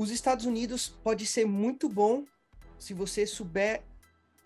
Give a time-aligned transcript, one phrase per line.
[0.00, 2.24] os Estados Unidos pode ser muito bom
[2.78, 3.82] se você souber,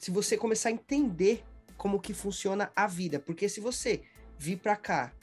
[0.00, 1.44] se você começar a entender
[1.76, 4.02] como que funciona a vida, porque se você
[4.36, 5.14] vir para cá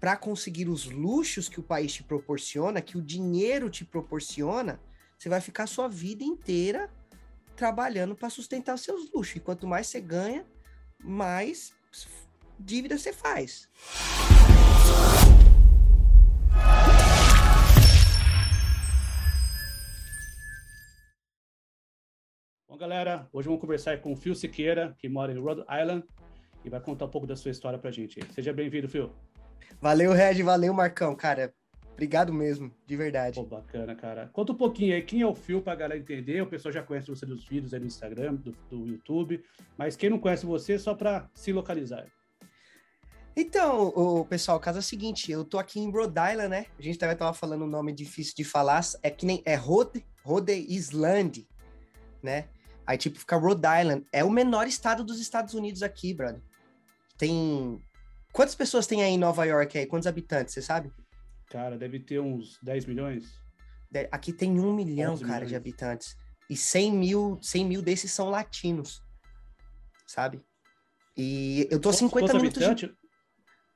[0.00, 4.80] para conseguir os luxos que o país te proporciona, que o dinheiro te proporciona,
[5.18, 6.90] você vai ficar sua vida inteira
[7.54, 9.36] trabalhando para sustentar os seus luxos.
[9.36, 10.46] E quanto mais você ganha,
[10.98, 11.74] mais
[12.58, 13.68] dívida você faz.
[22.78, 26.04] Bom, galera, hoje vamos conversar com o Phil Siqueira, que mora em Rhode Island,
[26.64, 28.20] e vai contar um pouco da sua história pra gente.
[28.32, 29.10] Seja bem-vindo, Phil.
[29.80, 31.52] Valeu, Red, valeu, Marcão, cara.
[31.90, 33.34] Obrigado mesmo, de verdade.
[33.34, 34.28] Pô, bacana, cara.
[34.28, 36.40] Conta um pouquinho aí, quem é o Phil pra galera entender.
[36.40, 39.42] O pessoal já conhece você dos vídeos aí no Instagram, do, do YouTube,
[39.76, 42.06] mas quem não conhece você, só pra se localizar.
[43.36, 46.66] Então, o pessoal, o caso é o seguinte, eu tô aqui em Rhode Island, né?
[46.78, 50.06] A gente também tava falando um nome difícil de falar, é que nem é Rhode,
[50.24, 51.44] Rhode Island,
[52.22, 52.46] né?
[52.88, 56.40] Aí tipo fica Rhode Island, é o menor estado dos Estados Unidos aqui, brother.
[57.18, 57.78] Tem
[58.32, 59.86] Quantas pessoas tem aí em Nova York aí?
[59.86, 60.90] Quantos habitantes, você sabe?
[61.50, 63.24] Cara, deve ter uns 10 milhões.
[64.10, 65.48] Aqui tem um milhão, cara, milhões.
[65.48, 66.16] de habitantes.
[66.48, 69.02] E 100 mil, 100 mil desses são latinos,
[70.06, 70.40] sabe?
[71.16, 72.94] E eu tô a 50 minutos de...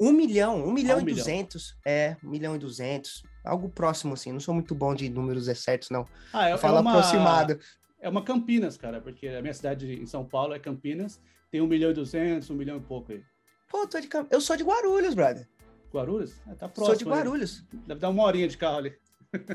[0.00, 1.76] Um milhão, um milhão ah, um e duzentos.
[1.86, 3.22] É, um milhão e duzentos.
[3.44, 4.32] Algo próximo, assim.
[4.32, 6.06] Não sou muito bom de números certos, não.
[6.32, 6.90] Ah, é, Fala é uma...
[6.90, 7.58] aproximado.
[8.02, 11.20] É uma Campinas, cara, porque a minha cidade em São Paulo é Campinas.
[11.52, 13.22] Tem um milhão e duzentos, um milhão e pouco aí.
[13.68, 15.48] Pô, tô de Eu sou de Guarulhos, brother.
[15.94, 16.34] Guarulhos?
[16.48, 16.86] É, tá próximo.
[16.86, 17.64] Sou de Guarulhos.
[17.86, 18.98] Deve dar uma horinha de carro ali.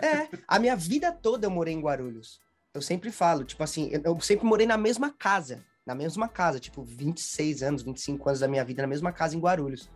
[0.01, 2.39] É, a minha vida toda eu morei em Guarulhos.
[2.73, 5.61] Eu sempre falo, tipo assim, eu sempre morei na mesma casa.
[5.85, 9.39] Na mesma casa, tipo, 26 anos, 25 anos da minha vida na mesma casa em
[9.39, 9.89] Guarulhos.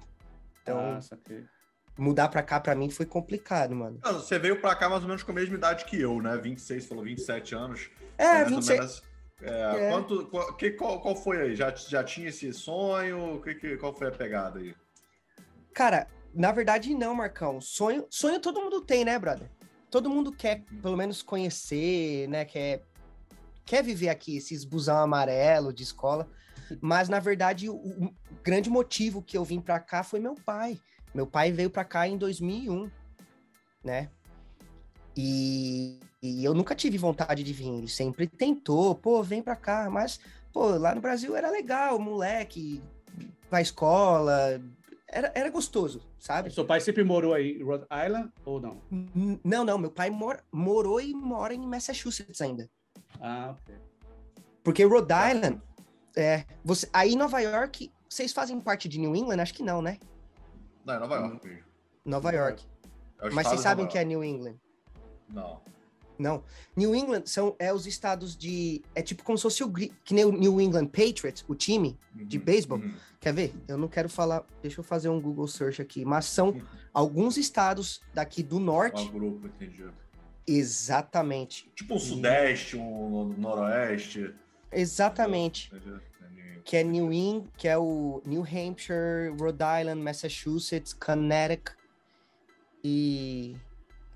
[0.61, 1.45] Então, Nossa, que...
[1.97, 3.99] mudar pra cá pra mim foi complicado, mano.
[4.03, 6.37] você veio pra cá mais ou menos com a mesma idade que eu, né?
[6.37, 7.89] 26, falou 27 anos.
[8.21, 8.79] É, 26.
[8.79, 9.03] Menos...
[9.41, 9.89] É, é.
[9.89, 11.55] Quanto, qual, que, qual, qual foi aí?
[11.55, 13.41] Já, já tinha esse sonho?
[13.41, 14.75] Que, que, qual foi a pegada aí?
[15.73, 17.59] Cara, na verdade não, Marcão.
[17.59, 19.49] Sonho, sonho todo mundo tem, né, brother?
[19.89, 22.45] Todo mundo quer, pelo menos, conhecer, né?
[22.45, 22.83] Quer,
[23.65, 26.29] quer viver aqui, esses busão amarelo de escola.
[26.79, 30.79] Mas, na verdade, o, o grande motivo que eu vim para cá foi meu pai.
[31.13, 32.89] Meu pai veio para cá em 2001,
[33.83, 34.09] né?
[35.15, 37.69] E, e, eu nunca tive vontade de vir.
[37.69, 39.89] Ele sempre tentou, pô, vem pra cá.
[39.89, 40.19] Mas,
[40.53, 42.81] pô, lá no Brasil era legal, moleque,
[43.49, 44.61] pra escola.
[45.07, 46.51] Era, era gostoso, sabe?
[46.51, 48.81] Seu pai sempre morou aí em Rhode Island ou não?
[49.43, 49.77] Não, não.
[49.77, 52.69] Meu pai mor, morou e mora em Massachusetts ainda.
[53.19, 53.75] Ah, ok.
[54.63, 55.11] Porque Rhode.
[55.13, 55.61] Island,
[56.15, 59.41] é, você, aí em Nova York, vocês fazem parte de New England?
[59.41, 59.97] Acho que não, né?
[60.85, 61.63] Não, é Nova York.
[62.05, 62.65] Nova York.
[63.21, 64.55] É Mas vocês sabem que é New England?
[65.33, 65.61] Não.
[66.21, 66.43] Não.
[66.75, 68.83] New England são é os estados de.
[68.93, 69.71] É tipo como se fosse o.
[69.71, 72.77] Que nem o New England Patriots, o time uhum, de beisebol.
[72.77, 72.93] Uhum.
[73.19, 73.53] Quer ver?
[73.67, 74.45] Eu não quero falar.
[74.61, 76.05] Deixa eu fazer um Google search aqui.
[76.05, 76.61] Mas são uhum.
[76.93, 79.01] alguns estados daqui do norte.
[79.01, 79.83] Um grupo, entendi.
[80.45, 81.71] Exatamente.
[81.75, 84.33] Tipo o Sudeste, o Noroeste.
[84.71, 85.71] Exatamente.
[86.63, 91.75] Que é New England, que é o New Hampshire, Rhode Island, Massachusetts, Connecticut
[92.83, 93.55] e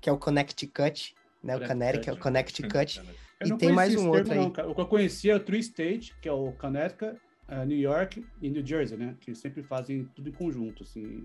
[0.06, 1.56] que é o Connecticut, né?
[1.56, 3.02] O Connecticut, é o Connecticut.
[3.44, 4.38] e tem mais um outro aí.
[4.38, 7.18] Não, eu conhecia é o Three State, que é o Connecticut,
[7.48, 9.16] uh, New York e New Jersey, né?
[9.18, 11.24] Que sempre fazem tudo em conjunto, assim.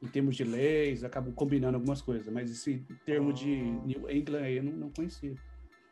[0.00, 2.26] Em termos de leis, acabam combinando algumas coisas.
[2.32, 3.32] Mas esse termo oh.
[3.34, 5.34] de New England aí eu não, não conhecia.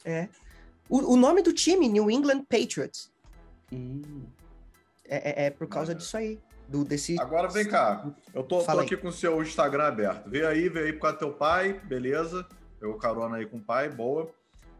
[0.03, 0.31] É.
[0.88, 3.12] O, o, nome do time, New England Patriots.
[3.70, 4.25] Hum.
[5.04, 7.19] É, é, é, por causa disso aí do desse.
[7.21, 8.04] Agora vem cá.
[8.34, 10.28] Eu tô, tô aqui com o seu Instagram aberto.
[10.28, 12.47] Vê aí, vê aí por causa do teu pai, beleza.
[12.78, 14.31] Pegou carona aí com o pai, boa.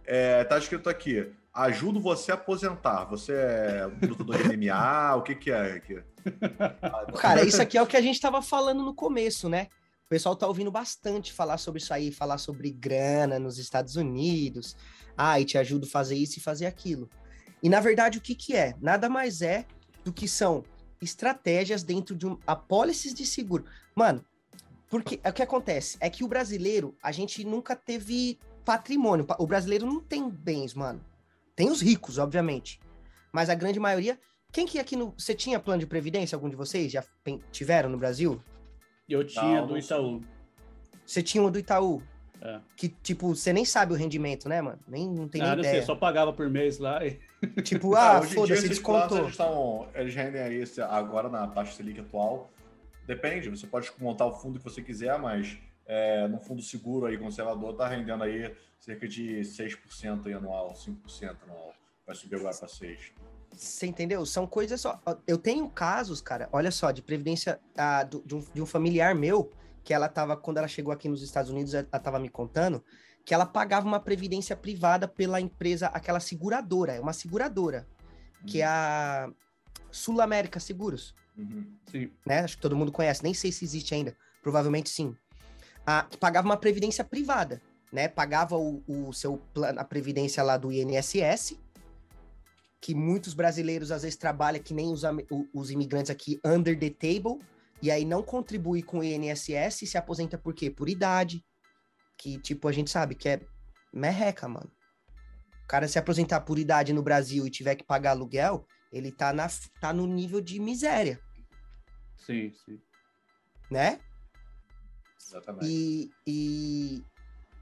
[0.05, 3.05] É, tá escrito aqui: ajudo você a aposentar.
[3.07, 5.15] Você é lutador de MMA?
[5.17, 6.03] o que, que é aqui?
[7.19, 9.69] Cara, isso aqui é o que a gente tava falando no começo, né?
[10.05, 14.77] O pessoal tá ouvindo bastante falar sobre isso aí, falar sobre grana nos Estados Unidos.
[15.17, 17.09] Ah, e te ajudo a fazer isso e fazer aquilo.
[17.63, 18.75] E na verdade, o que, que é?
[18.81, 19.65] Nada mais é
[20.05, 20.63] do que são
[21.07, 23.65] estratégias dentro de um, apólices de seguro.
[23.95, 24.25] Mano,
[24.89, 29.27] porque o que acontece é que o brasileiro, a gente nunca teve patrimônio.
[29.39, 31.01] O brasileiro não tem bens, mano.
[31.55, 32.81] Tem os ricos, obviamente.
[33.33, 34.19] Mas a grande maioria.
[34.53, 35.15] Quem que aqui no.
[35.17, 36.37] Você tinha plano de previdência?
[36.37, 37.05] Algum de vocês já
[37.51, 38.41] tiveram no Brasil?
[39.09, 40.21] Eu tinha não, do Itaú.
[41.05, 42.03] Você tinha um do Itaú?
[42.41, 42.61] É.
[42.77, 44.79] Que, tipo, você nem sabe o rendimento, né, mano?
[44.87, 45.77] Nem, não tem ah, nem não ideia.
[45.77, 47.19] Sei, só pagava por mês lá e...
[47.63, 49.19] Tipo, ah, foda-se, descontou.
[49.19, 52.51] Eles, tão, eles rendem aí agora na taxa Selic atual.
[53.07, 55.57] Depende, você pode montar o fundo que você quiser, mas
[55.87, 61.37] é, no fundo seguro aí conservador está rendendo aí cerca de 6% aí anual, 5%
[61.45, 61.75] anual.
[62.05, 63.13] Vai subir agora para 6%.
[63.53, 64.27] Você entendeu?
[64.27, 65.01] São coisas só.
[65.27, 69.15] Eu tenho casos, cara, olha só, de previdência ah, do, de, um, de, um, familiar
[69.15, 69.51] meu,
[69.87, 72.83] que ela tava, quando ela chegou aqui nos Estados Unidos, ela tava me contando
[73.25, 77.87] que ela pagava uma previdência privada pela empresa, aquela seguradora, é uma seguradora,
[78.41, 78.47] uhum.
[78.49, 79.31] que é a
[79.89, 81.15] Sul América Seguros.
[81.39, 81.79] Uhum.
[82.27, 82.41] Né?
[82.41, 85.17] Acho que todo mundo conhece, nem sei se existe ainda, provavelmente sim.
[85.87, 87.63] A, que pagava uma previdência privada,
[87.93, 88.09] né?
[88.09, 91.57] Pagava o, o seu plano, a previdência lá do INSS,
[92.81, 95.03] que muitos brasileiros às vezes trabalham que nem os,
[95.55, 97.39] os imigrantes aqui under the table,
[97.83, 100.71] e aí não contribui com o INSS e se aposenta por quê?
[100.71, 101.45] Por idade,
[102.17, 103.41] que tipo a gente sabe que é
[103.93, 104.71] merreca, mano.
[105.65, 109.33] O cara se aposentar por idade no Brasil e tiver que pagar aluguel, ele tá,
[109.33, 109.49] na,
[109.81, 111.21] tá no nível de miséria.
[112.17, 112.81] Sim, sim.
[113.71, 114.01] Né?
[115.21, 115.67] Exatamente.
[115.67, 117.05] E, e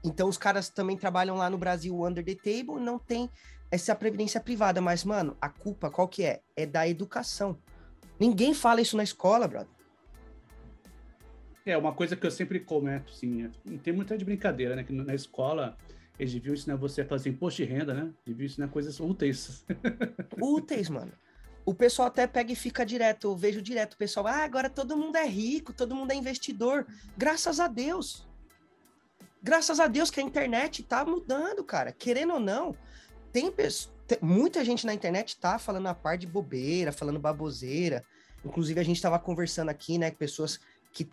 [0.03, 3.29] então os caras também trabalham lá no Brasil under the table, não tem
[3.71, 6.41] essa previdência privada, mas, mano, a culpa qual que é?
[6.55, 7.59] É da educação.
[8.19, 9.74] Ninguém fala isso na escola, brother.
[11.65, 14.83] É, uma coisa que eu sempre comento, assim, não tem muita de brincadeira, né?
[14.83, 15.75] Que na escola
[16.19, 18.11] eles deviam ensinar você a fazer imposto de renda, né?
[18.23, 19.65] Deviam ensinar coisas úteis.
[20.39, 21.11] Úteis, mano.
[21.65, 24.95] O pessoal até pega e fica direto, eu vejo direto o pessoal, ah, agora todo
[24.95, 26.85] mundo é rico, todo mundo é investidor.
[27.17, 28.27] Graças a Deus.
[29.41, 31.91] Graças a Deus que a internet tá mudando, cara.
[31.91, 32.75] Querendo ou não,
[33.31, 38.05] tem, tem muita gente na internet tá falando a par de bobeira, falando baboseira.
[38.43, 40.59] Inclusive, a gente estava conversando aqui, né, pessoas
[40.93, 41.09] que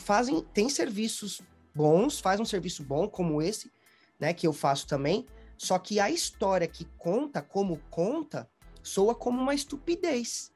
[0.00, 1.40] fazem, tem serviços
[1.74, 3.70] bons, faz um serviço bom como esse,
[4.18, 5.26] né, que eu faço também,
[5.56, 8.48] só que a história que conta como conta
[8.82, 10.52] soa como uma estupidez.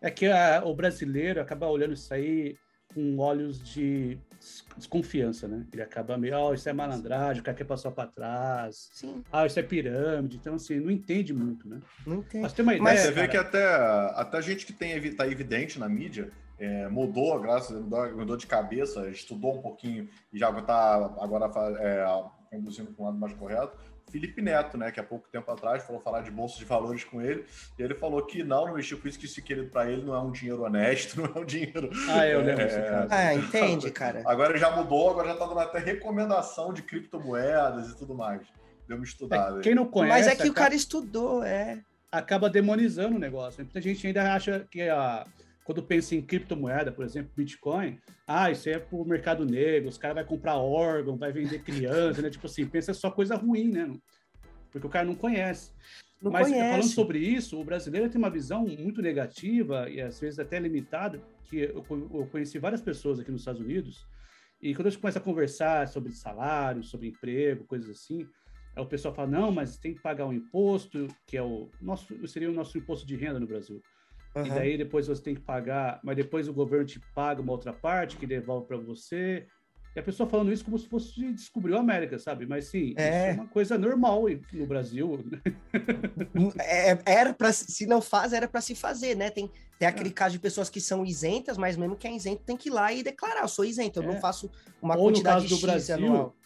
[0.00, 2.56] É que a, o brasileiro acaba olhando isso aí
[2.92, 4.18] com olhos de
[4.76, 5.64] desconfiança, né?
[5.72, 8.90] Ele acaba meio, oh, isso é malandragem, o cara quer passar para trás.
[8.92, 9.22] Sim.
[9.32, 10.36] Ah, isso é pirâmide.
[10.36, 11.80] Então, assim, não entende muito, né?
[12.06, 12.42] Não entende.
[12.42, 15.26] Mas tem uma ideia, Mas você vê que até, até a gente que tem, tá
[15.26, 20.50] evidente na mídia, é, mudou, graças mudou, mudou de cabeça, estudou um pouquinho e já
[20.56, 22.04] está agora é,
[22.50, 23.76] conduzindo para um lado mais correto.
[24.10, 27.20] Felipe Neto, né, que há pouco tempo atrás falou falar de bolsa de valores com
[27.20, 27.44] ele,
[27.78, 30.14] e ele falou que não, não mexeu com isso, que esse querido para ele não
[30.14, 31.90] é um dinheiro honesto, não é um dinheiro.
[32.08, 33.06] Ah, eu lembro é...
[33.10, 34.22] Ah, entende, cara.
[34.24, 38.42] Agora já mudou, agora já tá dando até recomendação de criptomoedas e tudo mais.
[38.86, 39.58] Deu uma estudada.
[39.58, 40.12] É, quem não conhece.
[40.12, 40.50] Mas é que acaba...
[40.50, 41.80] o cara estudou, é.
[42.12, 43.64] Acaba demonizando o negócio.
[43.64, 45.26] Muita gente ainda acha que a
[45.64, 49.96] quando pensa em criptomoeda, por exemplo, Bitcoin, ah, isso é para o mercado negro, os
[49.96, 52.28] caras vão comprar órgão, vai vender criança, né?
[52.28, 53.90] Tipo assim, pensa só coisa ruim, né?
[54.70, 55.72] Porque o cara não conhece.
[56.20, 56.70] Não Mas conhece.
[56.70, 61.20] falando sobre isso, o brasileiro tem uma visão muito negativa e às vezes até limitada,
[61.48, 64.06] que eu, eu conheci várias pessoas aqui nos Estados Unidos,
[64.60, 68.26] e quando a gente começa a conversar sobre salário, sobre emprego, coisas assim,
[68.74, 72.26] aí o pessoal fala, não, mas tem que pagar um imposto, que é o nosso,
[72.26, 73.82] seria o nosso imposto de renda no Brasil.
[74.34, 74.46] Uhum.
[74.46, 77.72] E daí depois você tem que pagar, mas depois o governo te paga uma outra
[77.72, 79.46] parte que devolve para você.
[79.94, 82.46] E a pessoa falando isso como se fosse descobriu a América, sabe?
[82.46, 85.24] Mas sim, é, é uma coisa normal no Brasil.
[86.58, 89.30] é, era para se não faz, era para se fazer, né?
[89.30, 89.48] Tem,
[89.78, 90.12] tem aquele é.
[90.12, 92.92] caso de pessoas que são isentas, mas mesmo que é isento tem que ir lá
[92.92, 94.20] e declarar, eu sou isento, eu não é.
[94.20, 94.50] faço
[94.82, 96.36] uma Ou quantidade no caso do Brasil, anual.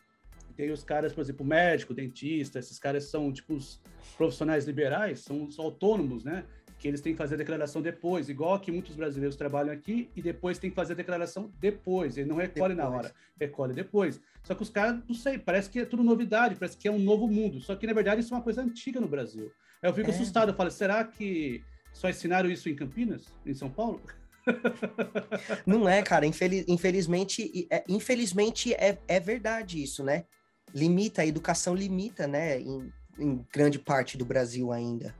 [0.55, 3.81] Tem os caras, por exemplo, médico, dentista, esses caras são tipo os
[4.19, 6.45] profissionais liberais, são, são autônomos, né?
[6.79, 10.23] Que eles têm que fazer a declaração depois, igual que muitos brasileiros trabalham aqui e
[10.23, 12.17] depois tem que fazer a declaração depois.
[12.17, 12.91] Ele não recolhe depois.
[12.91, 14.21] na hora, recolhe depois.
[14.45, 16.99] Só que os caras, não sei, parece que é tudo novidade, parece que é um
[16.99, 17.61] novo mundo.
[17.61, 19.51] Só que, na verdade, isso é uma coisa antiga no Brasil.
[19.83, 20.15] Aí eu fico é.
[20.15, 24.01] assustado, eu falo, será que só ensinaram isso em Campinas, em São Paulo?
[25.67, 26.27] Não é, cara.
[26.27, 30.25] Infeliz, infelizmente, é, infelizmente é, é verdade isso, né?
[30.73, 32.61] Limita, a educação limita, né?
[32.61, 35.13] Em, em grande parte do Brasil ainda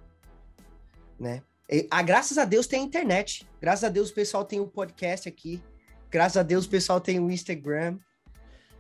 [1.19, 1.43] né?
[1.71, 3.47] E, a, graças a Deus tem a internet.
[3.61, 5.63] Graças a Deus o pessoal tem o podcast aqui.
[6.11, 7.99] Graças a Deus o pessoal tem o Instagram.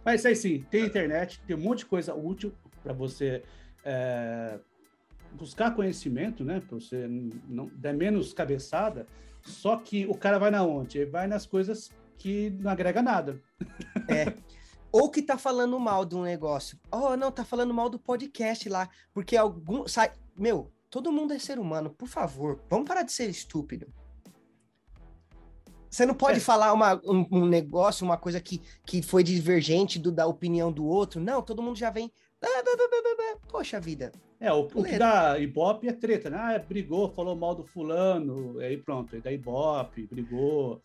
[0.04, 3.42] Mas aí sim, tem internet, tem um monte de coisa útil para você
[3.85, 4.59] é,
[5.33, 6.61] buscar conhecimento, né?
[6.61, 9.07] Para você não der menos cabeçada.
[9.42, 10.99] Só que o cara vai na onde?
[10.99, 13.40] Ele vai nas coisas que não agrega nada.
[14.09, 14.33] É.
[14.90, 16.78] Ou que tá falando mal de um negócio.
[16.90, 18.88] Oh, não, tá falando mal do podcast lá.
[19.12, 19.87] Porque algum.
[19.87, 23.87] Sai, meu, Todo mundo é ser humano, por favor, vamos parar de ser estúpido.
[25.90, 26.40] Você não pode é.
[26.40, 30.85] falar uma, um, um, negócio, uma coisa que, que foi divergente do, da opinião do
[30.85, 31.21] outro.
[31.21, 32.12] Não, todo mundo já vem.
[33.49, 34.12] Poxa vida.
[34.38, 36.37] É, o, o que dá Ibope é treta, né?
[36.38, 40.80] Ah, brigou, falou mal do fulano, aí pronto, aí dá Ibope, brigou.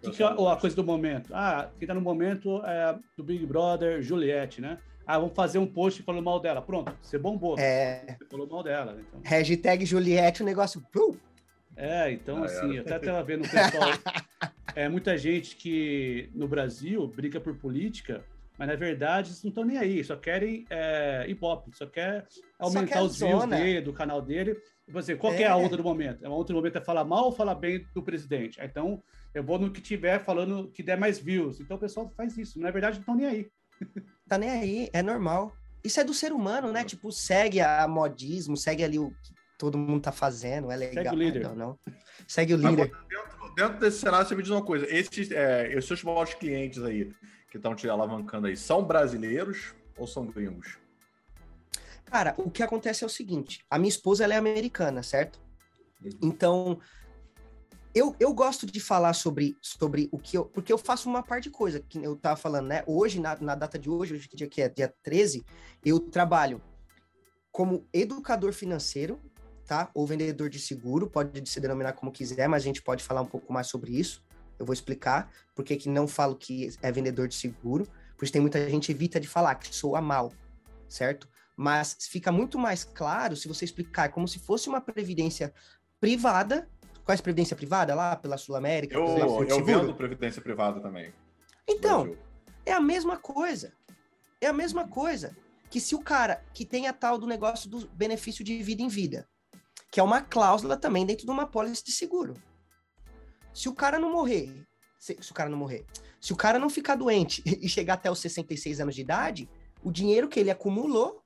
[0.00, 1.34] que, que é a coisa do momento?
[1.34, 4.78] Ah, quem tá no momento é do Big Brother, Juliette, né?
[5.06, 6.62] Ah, vamos fazer um post falando mal dela.
[6.62, 7.58] Pronto, você bombou.
[7.58, 8.16] É.
[8.18, 8.98] Você falou mal dela.
[9.00, 9.20] Então.
[9.24, 10.82] Hashtag Juliette, o negócio.
[11.76, 13.90] É, então, ah, assim, eu até estava vendo o pessoal.
[14.76, 18.24] é, muita gente que no Brasil briga por política,
[18.58, 22.26] mas na verdade eles não estão nem aí, só querem é, ibope, só quer
[22.58, 24.56] aumentar só os views dele, do canal dele.
[24.88, 25.42] Você, qual é.
[25.42, 26.24] é a outra do momento?
[26.24, 28.58] A outra do momento é falar mal ou falar bem do presidente?
[28.62, 29.02] Então,
[29.34, 31.60] eu vou no que tiver falando que der mais views.
[31.60, 32.60] Então o pessoal faz isso.
[32.60, 33.50] Na verdade, não estão nem aí.
[34.28, 35.54] Tá nem aí, é normal.
[35.84, 36.84] Isso é do ser humano, né?
[36.84, 41.04] Tipo, segue a modismo, segue ali o que todo mundo tá fazendo, é legal.
[41.04, 41.42] Segue o líder.
[41.44, 41.78] Não, não.
[42.26, 42.82] Segue o líder.
[42.84, 44.86] Agora, dentro, dentro, desse cenário, você me diz uma coisa.
[44.88, 47.12] Esses, é, os seus maiores clientes aí,
[47.50, 50.78] que estão te alavancando aí, são brasileiros ou são gringos?
[52.04, 55.40] Cara, o que acontece é o seguinte: a minha esposa ela é americana, certo?
[56.02, 56.10] Uhum.
[56.22, 56.80] Então,
[57.94, 60.46] eu, eu gosto de falar sobre, sobre o que eu.
[60.46, 62.82] Porque eu faço uma parte de coisa, que eu tava falando, né?
[62.86, 65.44] Hoje, na, na data de hoje, hoje dia que é dia 13,
[65.84, 66.60] eu trabalho
[67.50, 69.20] como educador financeiro,
[69.66, 69.90] tá?
[69.94, 73.26] Ou vendedor de seguro, pode se denominar como quiser, mas a gente pode falar um
[73.26, 74.24] pouco mais sobre isso.
[74.58, 78.70] Eu vou explicar por que não falo que é vendedor de seguro, porque tem muita
[78.70, 80.32] gente evita de falar que soa mal,
[80.88, 81.28] certo?
[81.54, 85.52] Mas fica muito mais claro se você explicar como se fosse uma previdência
[86.00, 86.68] privada
[87.04, 88.94] Quais previdência privada lá pela Sul América?
[88.94, 91.12] Eu, eu, eu vendo previdência privada também.
[91.66, 92.16] Então,
[92.64, 93.72] é a mesma coisa.
[94.40, 95.36] É a mesma coisa
[95.70, 98.88] que se o cara que tem a tal do negócio do benefício de vida em
[98.88, 99.26] vida,
[99.90, 102.34] que é uma cláusula também dentro de uma pólice de seguro.
[103.52, 104.66] Se o cara não morrer,
[104.98, 105.84] se, se, o cara não morrer,
[106.20, 109.48] se o cara não ficar doente e chegar até os 66 anos de idade,
[109.82, 111.22] o dinheiro que ele acumulou,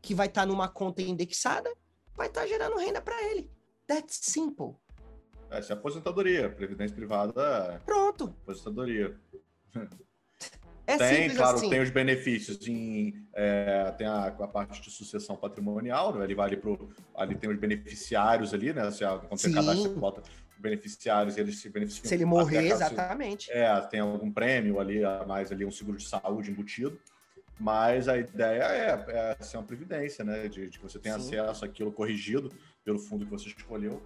[0.00, 1.72] que vai estar tá numa conta indexada,
[2.16, 3.50] vai estar tá gerando renda para ele.
[3.86, 4.76] That's simple.
[5.50, 7.80] Essa é aposentadoria, previdência privada.
[7.84, 8.34] Pronto.
[8.42, 9.14] Aposentadoria.
[10.86, 11.70] É tem, claro, assim.
[11.70, 13.26] tem os benefícios em.
[13.34, 16.24] É, tem a, a, parte de sucessão patrimonial, né?
[16.24, 16.90] Ele vai ali pro.
[17.14, 18.90] Ali tem os beneficiários ali, né?
[18.90, 22.04] Se, quando você cadastra, você bota os beneficiários, eles se beneficiam.
[22.04, 23.50] Se ele morrer, exatamente.
[23.52, 26.98] É, tem algum prêmio ali, a mais ali, um seguro de saúde embutido.
[27.60, 30.48] Mas a ideia é, é ser uma previdência, né?
[30.48, 31.36] De, de que você tenha Sim.
[31.38, 32.50] acesso àquilo corrigido
[32.84, 34.02] pelo fundo que você escolheu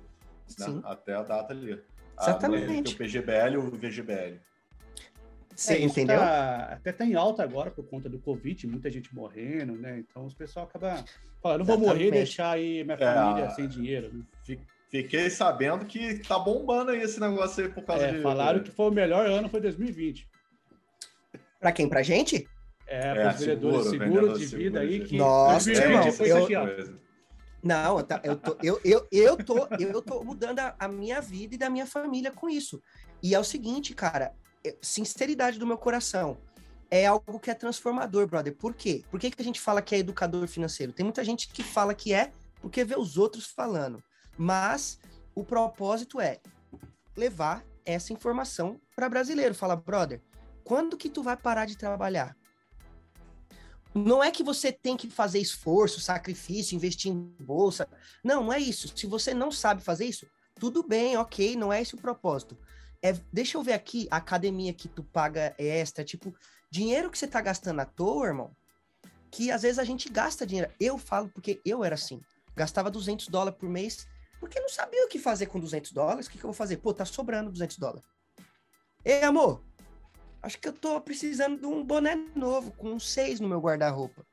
[0.59, 0.81] né?
[0.85, 1.81] até a data ali.
[2.21, 2.95] Exatamente.
[2.95, 4.41] o PGBL e o VGBL.
[5.55, 6.19] Você é, entendeu?
[6.19, 9.99] Tá, até tá em alta agora por conta do Covid, muita gente morrendo, né?
[9.99, 11.03] Então os pessoal acaba
[11.43, 14.13] falando, não vou morrer e deixar aí minha família é, sem dinheiro.
[14.13, 14.59] Né?
[14.91, 18.23] Fiquei sabendo que tá bombando aí esse negócio aí por causa é, de.
[18.23, 20.29] Falaram que foi o melhor ano, foi 2020.
[21.59, 21.89] Pra quem?
[21.89, 22.47] Pra gente?
[22.87, 25.17] É, para os vendedores seguro, seguro de vida aí que.
[25.17, 26.99] Nossa, irmão, eu,
[27.67, 31.59] não, eu, tô, eu, eu, eu, tô, eu tô mudando a, a, minha vida e
[31.59, 32.81] da minha família com isso.
[33.23, 36.39] E é o seguinte, cara, é, sinceridade do meu coração.
[36.89, 38.55] É algo que é transformador, brother.
[38.55, 39.05] Por quê?
[39.11, 40.93] Por que, que a gente fala que é educador financeiro?
[40.93, 42.31] Tem muita gente que fala que é
[42.61, 44.03] porque vê os outros falando.
[44.39, 44.99] Mas
[45.35, 46.39] o propósito é
[47.17, 49.55] levar essa informação para brasileiro.
[49.55, 50.23] Fala, brother,
[50.63, 52.37] quando que tu vai parar de trabalhar?
[53.97, 57.89] Não é que você tem que fazer esforço, sacrifício, investir em bolsa.
[58.23, 58.93] Não, não é isso.
[58.95, 60.27] Se você não sabe fazer isso,
[60.61, 62.59] tudo bem, ok, não é esse o propósito.
[63.03, 66.35] É, deixa eu ver aqui a academia que tu paga extra, tipo,
[66.71, 68.57] dinheiro que você tá gastando à toa, irmão,
[69.31, 70.71] que às vezes a gente gasta dinheiro.
[70.79, 72.21] Eu falo porque eu era assim,
[72.55, 74.07] gastava 200 dólares por mês,
[74.39, 76.27] porque não sabia o que fazer com 200 dólares.
[76.27, 76.77] O que, que eu vou fazer?
[76.79, 78.03] Pô, tá sobrando 200 dólares.
[79.05, 79.63] Ei, amor,
[80.47, 84.25] Acho que eu tô precisando de um boné novo, com um seis no meu guarda-roupa.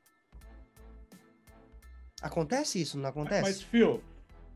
[2.22, 3.42] Acontece isso, não acontece?
[3.42, 4.00] Mas, Phil,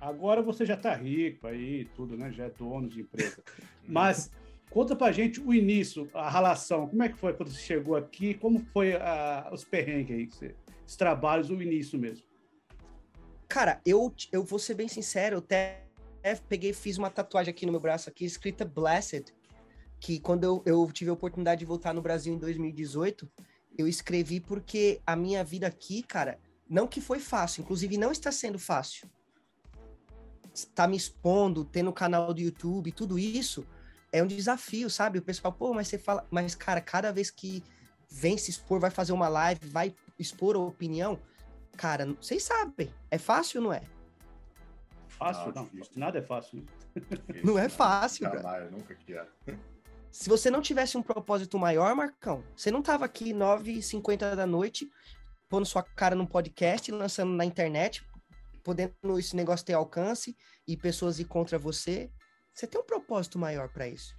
[0.01, 2.31] agora você já tá rico aí, tudo, né?
[2.31, 3.43] Já é dono de empresa.
[3.85, 4.31] Mas
[4.71, 6.87] conta pra gente o início, a relação.
[6.87, 8.35] Como é que foi quando você chegou aqui?
[8.35, 10.55] Como foi a, os perrengues aí, você,
[10.87, 12.25] os trabalhos, o início mesmo?
[13.49, 15.83] Cara, eu, eu vou ser bem sincero, eu até
[16.49, 19.35] peguei, fiz uma tatuagem aqui no meu braço aqui, escrita Blessed,
[20.01, 23.31] que quando eu, eu tive a oportunidade de voltar no Brasil em 2018,
[23.77, 26.39] eu escrevi porque a minha vida aqui, cara,
[26.69, 29.09] não que foi fácil, inclusive não está sendo fácil.
[30.75, 33.67] Tá me expondo, tendo canal do YouTube, tudo isso
[34.13, 35.19] é um desafio, sabe?
[35.19, 37.63] O pessoal, pô, mas você fala, mas cara, cada vez que
[38.11, 41.19] vem se expor, vai fazer uma live, vai expor a opinião,
[41.77, 43.83] cara, vocês sabem, é fácil ou não é?
[45.09, 45.53] Fácil?
[45.55, 46.65] Não, nada é fácil.
[47.45, 48.71] Não é fácil, cara.
[48.71, 49.27] nunca que é.
[50.19, 54.91] Se você não tivesse um propósito maior, Marcão, você não tava aqui 9h50 da noite,
[55.49, 58.05] pondo sua cara num podcast, lançando na internet,
[58.65, 62.11] podendo esse negócio ter alcance e pessoas ir contra você.
[62.53, 64.13] Você tem um propósito maior para isso.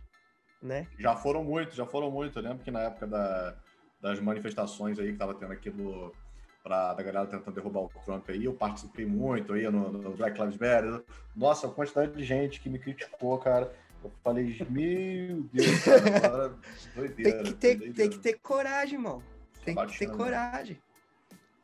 [0.63, 0.88] né?
[0.98, 2.39] Já foram muito, já foram muito.
[2.39, 3.58] Eu lembro que na época da,
[4.00, 6.15] das manifestações aí que tava tendo aqui do,
[6.63, 10.39] pra, da galera tentando derrubar o Trump aí, eu participei muito aí no, no Black
[10.39, 11.03] Lives Matter.
[11.36, 13.70] Nossa, a quantidade de gente que me criticou, cara.
[14.03, 15.84] Eu falei, meu Deus,
[16.22, 16.56] cara,
[16.96, 17.94] doideira, tem, que ter, doideira.
[17.94, 19.22] tem que ter coragem, irmão.
[19.65, 20.77] Tem que ter coragem.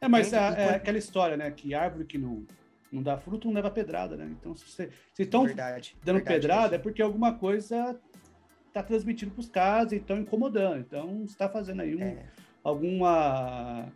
[0.01, 1.49] É, mas é, é, aquela história, né?
[1.51, 2.45] Que árvore que não,
[2.91, 4.27] não dá fruto não leva pedrada, né?
[4.31, 7.99] Então, se vocês estão dando verdade, pedrada, é porque alguma coisa
[8.67, 10.79] está transmitindo para os casos e estão incomodando.
[10.79, 12.25] Então, está fazendo aí um, é.
[12.63, 13.87] alguma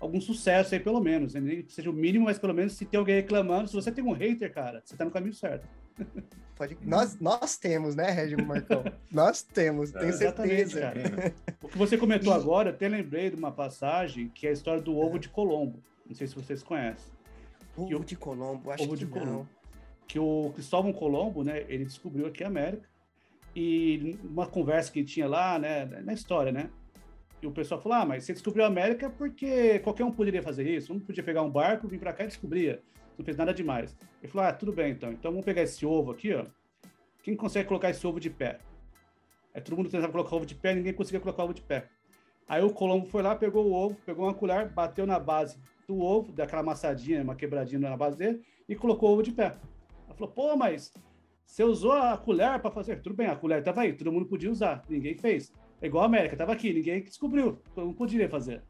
[0.00, 1.34] algum sucesso aí, pelo menos.
[1.34, 1.64] Né?
[1.68, 4.52] Seja o mínimo, mas pelo menos se tem alguém reclamando, se você tem um hater,
[4.52, 5.66] cara, você está no caminho certo.
[6.56, 6.76] Pode...
[6.82, 8.84] Nós, nós temos, né, Regimo Marcão?
[9.10, 10.80] nós temos, é, tenho certeza.
[10.80, 11.34] Cara.
[11.62, 14.80] O que você comentou agora, eu até lembrei de uma passagem que é a história
[14.80, 15.82] do ovo de Colombo.
[16.06, 17.12] Não sei se vocês conhecem.
[17.76, 19.12] Ovo de Colombo, acho ovo que de não.
[19.12, 19.48] Colombo.
[20.06, 22.88] Que o Cristóvão Colombo, né, ele descobriu aqui a América
[23.56, 26.68] e uma conversa que tinha lá, né, na história, né,
[27.42, 30.68] e o pessoal falou: ah, mas você descobriu a América porque qualquer um poderia fazer
[30.68, 30.92] isso.
[30.92, 32.80] Um podia pegar um barco, vir para cá e descobria.
[33.18, 33.96] Não fez nada demais.
[34.22, 35.12] Ele falou: ah, tudo bem então.
[35.12, 36.44] Então vamos pegar esse ovo aqui, ó.
[37.22, 38.58] Quem consegue colocar esse ovo de pé?
[39.54, 41.88] Aí todo mundo tentava colocar ovo de pé, ninguém conseguia colocar o ovo de pé.
[42.48, 46.00] Aí o Colombo foi lá, pegou o ovo, pegou uma colher, bateu na base do
[46.00, 49.56] ovo, daquela amassadinha, uma quebradinha na base dele, e colocou o ovo de pé.
[50.06, 50.92] Ela falou: pô, mas
[51.44, 53.00] você usou a colher para fazer?
[53.02, 55.52] Tudo bem, a colher estava aí, todo mundo podia usar, ninguém fez.
[55.80, 58.62] É igual a América, tava aqui, ninguém descobriu, não poderia fazer.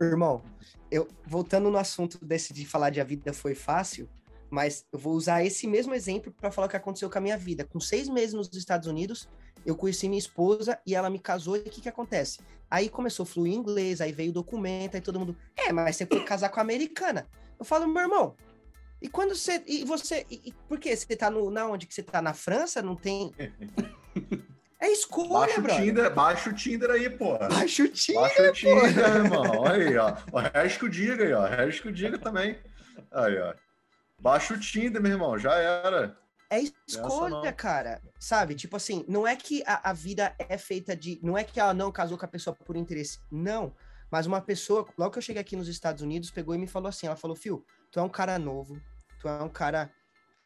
[0.00, 0.42] Irmão,
[0.90, 4.08] eu voltando no assunto desse de falar de a vida foi fácil,
[4.50, 7.36] mas eu vou usar esse mesmo exemplo para falar o que aconteceu com a minha
[7.36, 7.64] vida.
[7.64, 9.28] Com seis meses nos Estados Unidos,
[9.66, 11.56] eu conheci minha esposa e ela me casou.
[11.56, 12.38] E o que, que acontece?
[12.70, 16.06] Aí começou a fluir inglês, aí veio o documento, aí todo mundo, é, mas você
[16.06, 17.26] foi casar com a americana.
[17.58, 18.36] Eu falo, meu irmão,
[19.00, 19.62] e quando você.
[19.66, 20.26] E você.
[20.30, 20.94] E, por quê?
[20.96, 21.50] Você tá no.
[21.50, 22.20] Na onde que você tá?
[22.20, 22.82] Na França?
[22.82, 23.32] Não tem.
[24.80, 27.36] É escolha, baixa o Tinder, baixa o Tinder aí, pô.
[27.36, 29.42] Baixa o Tinder, Baixa o Tinder, irmão.
[29.58, 30.16] Olha aí, ó.
[30.32, 31.42] O resto diga aí, ó.
[31.42, 32.56] O resto diga também.
[33.10, 33.54] Aí, ó.
[34.20, 35.36] Baixa o Tinder, meu irmão.
[35.36, 36.16] Já era.
[36.48, 38.00] É escolha, cara.
[38.20, 38.54] Sabe?
[38.54, 41.18] Tipo assim, não é que a, a vida é feita de...
[41.22, 43.18] Não é que ela não casou com a pessoa por interesse.
[43.30, 43.74] Não.
[44.10, 46.88] Mas uma pessoa, logo que eu cheguei aqui nos Estados Unidos, pegou e me falou
[46.88, 48.80] assim, ela falou, Fio, tu é um cara novo,
[49.20, 49.90] tu é um cara,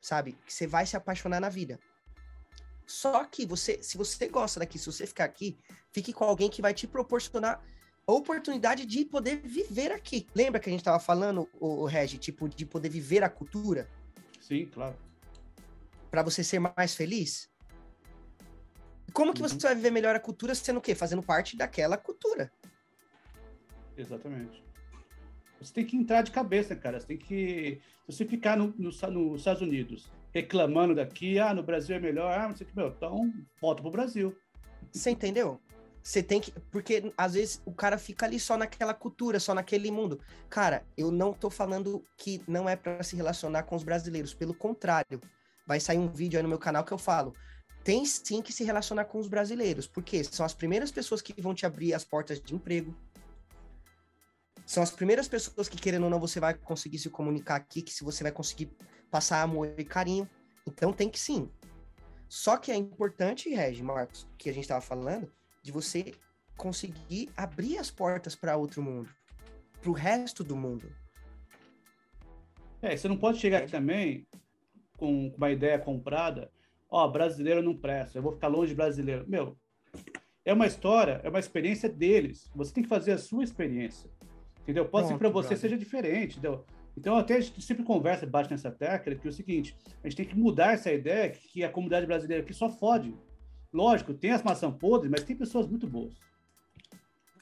[0.00, 1.78] sabe, que você vai se apaixonar na vida.
[2.92, 5.58] Só que você, se você gosta daqui, se você ficar aqui,
[5.90, 7.64] fique com alguém que vai te proporcionar
[8.06, 10.26] a oportunidade de poder viver aqui.
[10.34, 13.88] Lembra que a gente estava falando, o, Regi, tipo, de poder viver a cultura?
[14.38, 14.94] Sim, claro.
[16.10, 17.50] Para você ser mais feliz?
[19.14, 19.48] Como que uhum.
[19.48, 20.94] você vai viver melhor a cultura sendo o quê?
[20.94, 22.52] Fazendo parte daquela cultura.
[23.96, 24.62] Exatamente.
[25.58, 27.00] Você tem que entrar de cabeça, cara.
[27.00, 27.80] Você tem que.
[28.06, 32.32] Se você ficar no, no, nos Estados Unidos reclamando daqui, ah, no Brasil é melhor,
[32.38, 34.36] ah, não sei o que, meu, então volta pro Brasil.
[34.90, 35.60] Você entendeu?
[36.02, 36.50] Você tem que.
[36.70, 40.20] Porque às vezes o cara fica ali só naquela cultura, só naquele mundo.
[40.50, 44.34] Cara, eu não tô falando que não é para se relacionar com os brasileiros.
[44.34, 45.20] Pelo contrário,
[45.66, 47.32] vai sair um vídeo aí no meu canal que eu falo.
[47.84, 51.54] Tem sim que se relacionar com os brasileiros, porque são as primeiras pessoas que vão
[51.54, 52.94] te abrir as portas de emprego.
[54.66, 57.92] São as primeiras pessoas que, querendo ou não, você vai conseguir se comunicar aqui, que
[57.92, 58.72] se você vai conseguir
[59.12, 60.28] passar amor e carinho.
[60.66, 61.50] Então tem que sim.
[62.28, 65.30] Só que é importante, Regi, Marcos, que a gente estava falando,
[65.62, 66.14] de você
[66.56, 69.10] conseguir abrir as portas para outro mundo,
[69.82, 70.90] para o resto do mundo.
[72.80, 74.26] É, você não pode chegar aqui também
[74.96, 76.50] com uma ideia comprada,
[76.88, 79.28] ó, oh, brasileiro não presta, eu vou ficar longe de brasileiro.
[79.28, 79.58] Meu,
[80.42, 82.50] é uma história, é uma experiência deles.
[82.54, 84.10] Você tem que fazer a sua experiência.
[84.62, 84.84] Entendeu?
[84.88, 85.58] Pode Pronto, ser para você brother.
[85.58, 86.64] seja diferente, entendeu?
[86.96, 90.16] Então, até a gente sempre conversa, bate nessa tecla, que é o seguinte: a gente
[90.16, 93.14] tem que mudar essa ideia que a comunidade brasileira aqui só fode.
[93.72, 96.14] Lógico, tem as maçãs podres, mas tem pessoas muito boas.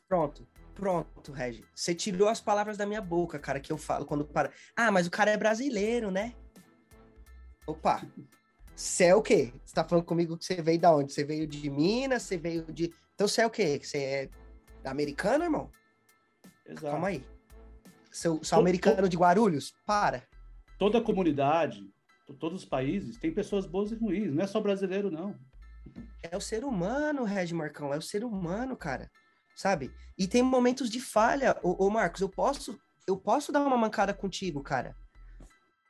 [0.09, 1.65] Pronto, pronto, Regi.
[1.75, 4.53] Você tirou as palavras da minha boca, cara, que eu falo quando para.
[4.77, 6.35] Ah, mas o cara é brasileiro, né?
[7.67, 8.07] Opa!
[8.75, 9.53] Você é o quê?
[9.65, 11.13] Você tá falando comigo que você veio da onde?
[11.13, 12.23] Você veio de Minas?
[12.23, 12.93] Você veio de.
[13.15, 13.79] Então você é o quê?
[13.83, 14.31] Você é
[14.85, 15.71] americano, irmão?
[16.65, 16.87] Exato.
[16.87, 17.25] Calma aí.
[18.11, 19.73] Seu, seu americano de Guarulhos?
[19.87, 20.27] Para.
[20.79, 21.85] Toda a comunidade,
[22.39, 24.33] todos os países, tem pessoas boas e ruins.
[24.33, 25.39] Não é só brasileiro, não.
[26.23, 27.93] É o ser humano, Red Marcão.
[27.93, 29.11] É o ser humano, cara.
[29.57, 29.93] Sabe?
[30.19, 31.57] E tem momentos de falha.
[31.63, 34.97] Ô, ô Marcos, eu posso, eu posso dar uma mancada contigo, cara.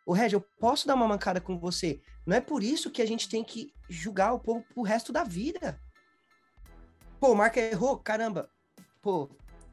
[0.07, 2.01] Ô, Reg, eu posso dar uma mancada com você.
[2.27, 5.23] Não é por isso que a gente tem que julgar o povo pro resto da
[5.23, 5.81] vida.
[7.21, 8.51] Pô, o Marco errou, caramba.
[9.03, 9.31] Pô,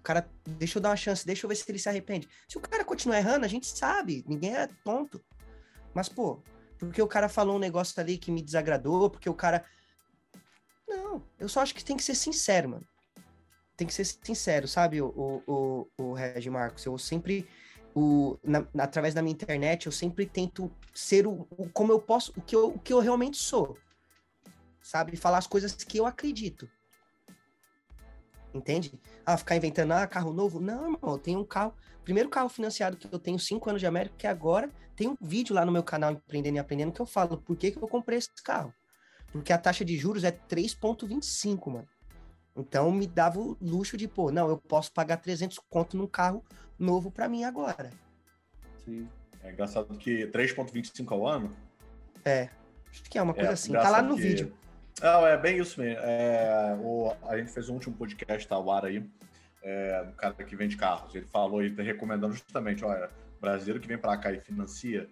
[0.07, 2.29] cara, deixa eu dar uma chance, deixa eu ver se ele se arrepende.
[2.47, 5.21] Se o cara continuar errando, a gente sabe, ninguém é tonto.
[5.93, 6.41] Mas, pô,
[6.79, 9.65] porque o cara falou um negócio ali que me desagradou, porque o cara.
[10.87, 12.87] Não, eu só acho que tem que ser sincero, mano.
[13.75, 16.85] Tem que ser sincero, sabe, o, o, o, o Regi Marcos?
[16.85, 17.45] Eu sempre,
[17.93, 22.31] o, na, através da minha internet, eu sempre tento ser o, o, como eu posso,
[22.37, 23.77] o que eu, o que eu realmente sou.
[24.81, 25.17] Sabe?
[25.17, 26.69] Falar as coisas que eu acredito.
[28.57, 28.99] Entende?
[29.25, 30.59] Ah, ficar inventando, ah, carro novo.
[30.59, 31.73] Não, irmão, eu tenho um carro.
[32.03, 35.53] Primeiro carro financiado que eu tenho cinco anos de América, que agora tem um vídeo
[35.53, 38.17] lá no meu canal Empreendendo e Aprendendo que eu falo por que, que eu comprei
[38.17, 38.73] esse carro.
[39.31, 41.87] Porque a taxa de juros é 3,25, mano.
[42.55, 46.43] Então me dava o luxo de, pô, não, eu posso pagar 300 conto num carro
[46.79, 47.91] novo para mim agora.
[48.83, 49.07] Sim.
[49.43, 51.51] É engraçado que 3,25 ao ano?
[52.25, 52.49] É.
[52.89, 53.73] Acho que é uma coisa é, assim.
[53.73, 54.21] Tá lá no que...
[54.21, 54.53] vídeo.
[55.01, 56.01] Não, é bem isso mesmo.
[56.03, 59.03] É, o, a gente fez um último podcast ao ar aí,
[59.61, 61.13] é, do cara que vende carros.
[61.13, 65.07] Ele falou e tá recomendando justamente, olha, brasileiro que vem para cá e financia,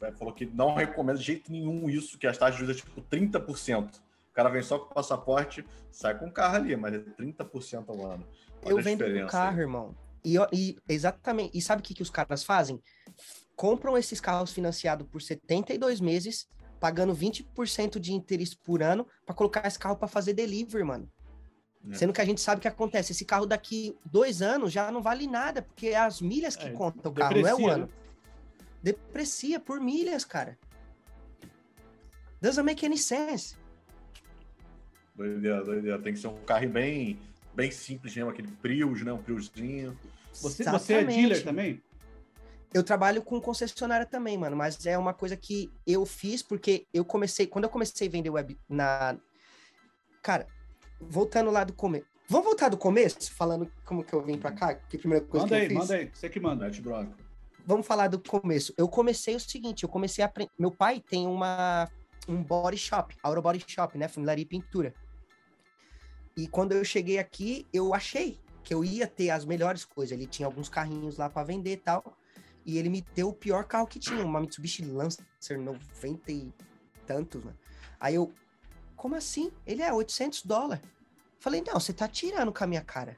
[0.00, 2.80] é, falou que não recomenda de jeito nenhum isso, que as taxas de juros é
[2.80, 3.96] tipo 30%.
[3.96, 7.84] O cara vem só com o passaporte, sai com o carro ali, mas é 30%
[7.88, 8.26] ao ano.
[8.62, 9.62] Olha Eu vendo o carro, aí.
[9.62, 9.94] irmão.
[10.24, 11.56] E, e, exatamente.
[11.56, 12.82] E sabe o que, que os caras fazem?
[13.54, 16.48] Compram esses carros financiados por 72 meses,
[16.80, 21.10] pagando 20% de interesse por ano para colocar esse carro para fazer delivery, mano.
[21.90, 21.94] É.
[21.94, 23.12] Sendo que a gente sabe o que acontece.
[23.12, 26.70] Esse carro daqui dois anos já não vale nada, porque é as milhas que é,
[26.70, 27.86] contam o carro, não é o ano.
[27.86, 27.92] Né?
[28.82, 30.58] Deprecia por milhas, cara.
[32.40, 33.56] Doesn't make any sense.
[35.14, 35.98] Doideira, doideira.
[35.98, 37.18] Tem que ser um carro bem,
[37.54, 39.12] bem simples mesmo, aquele Prius, né?
[39.12, 39.98] Um Priusinho.
[40.32, 41.82] Você, você é dealer também?
[42.74, 47.04] Eu trabalho com concessionária também, mano, mas é uma coisa que eu fiz porque eu
[47.04, 49.16] comecei, quando eu comecei a vender web na
[50.26, 50.46] Cara,
[51.00, 52.04] voltando lá do começo.
[52.28, 54.74] Vamos voltar do começo, falando como que eu vim pra cá?
[54.74, 55.78] Que primeira coisa manda que eu aí, fiz?
[55.78, 56.64] Manda aí, você que manda.
[56.64, 57.16] Mete bronca.
[57.64, 58.74] Vamos falar do começo.
[58.76, 60.50] Eu comecei o seguinte, eu comecei a aprender...
[60.58, 61.88] Meu pai tem uma
[62.28, 64.08] um body shop, Auro Body Shop, né?
[64.08, 64.92] Funilaria e pintura.
[66.36, 70.10] E quando eu cheguei aqui, eu achei que eu ia ter as melhores coisas.
[70.10, 72.16] Ele tinha alguns carrinhos lá para vender e tal
[72.66, 75.24] e ele me deu o pior carro que tinha, uma Mitsubishi Lancer
[75.56, 76.52] 90 e
[77.06, 77.54] tantos, né?
[78.00, 78.32] Aí eu,
[78.96, 79.52] como assim?
[79.64, 80.84] Ele é 800 dólares.
[81.38, 83.16] Falei, não, você tá tirando com a minha cara.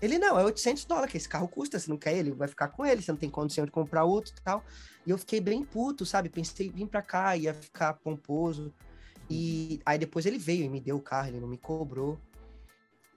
[0.00, 2.68] Ele, não, é 800 dólares que esse carro custa, você não quer ele, vai ficar
[2.68, 4.62] com ele, você não tem condição de comprar outro e tal.
[5.06, 6.28] E eu fiquei bem puto, sabe?
[6.28, 8.72] Pensei vir pra cá, ia ficar pomposo.
[9.30, 12.18] E aí depois ele veio e me deu o carro, ele não me cobrou.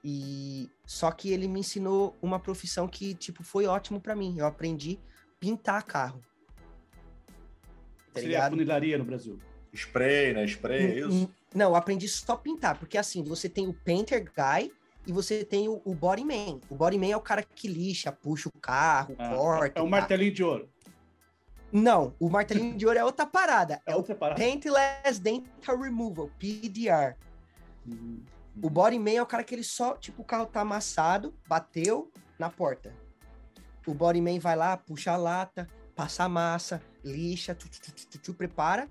[0.03, 4.35] E só que ele me ensinou uma profissão que tipo foi ótimo para mim.
[4.37, 4.99] Eu aprendi
[5.39, 6.21] pintar carro.
[8.13, 8.51] Tá Seria ligado?
[8.51, 9.39] funilaria no Brasil.
[9.73, 10.45] Spray, né?
[10.45, 11.29] Spray, é isso?
[11.53, 14.71] Não, eu aprendi só pintar, porque assim, você tem o painter guy
[15.05, 16.59] e você tem o, o body man.
[16.69, 19.79] O body man é o cara que lixa, puxa o carro, ah, corta.
[19.79, 20.69] É o martelinho de ouro.
[21.71, 23.81] Não, o martelinho de ouro é outra parada.
[23.87, 24.41] É, é outra o parada.
[24.41, 27.15] Paintless Dental Removal, PDR.
[27.87, 28.21] Uhum.
[28.61, 32.11] O body man é o cara que ele só, tipo, o carro tá amassado, bateu
[32.37, 32.93] na porta.
[33.85, 38.19] O body man vai lá, puxa a lata, passa a massa, lixa, tu, tu, tu,
[38.19, 38.89] tu, prepara,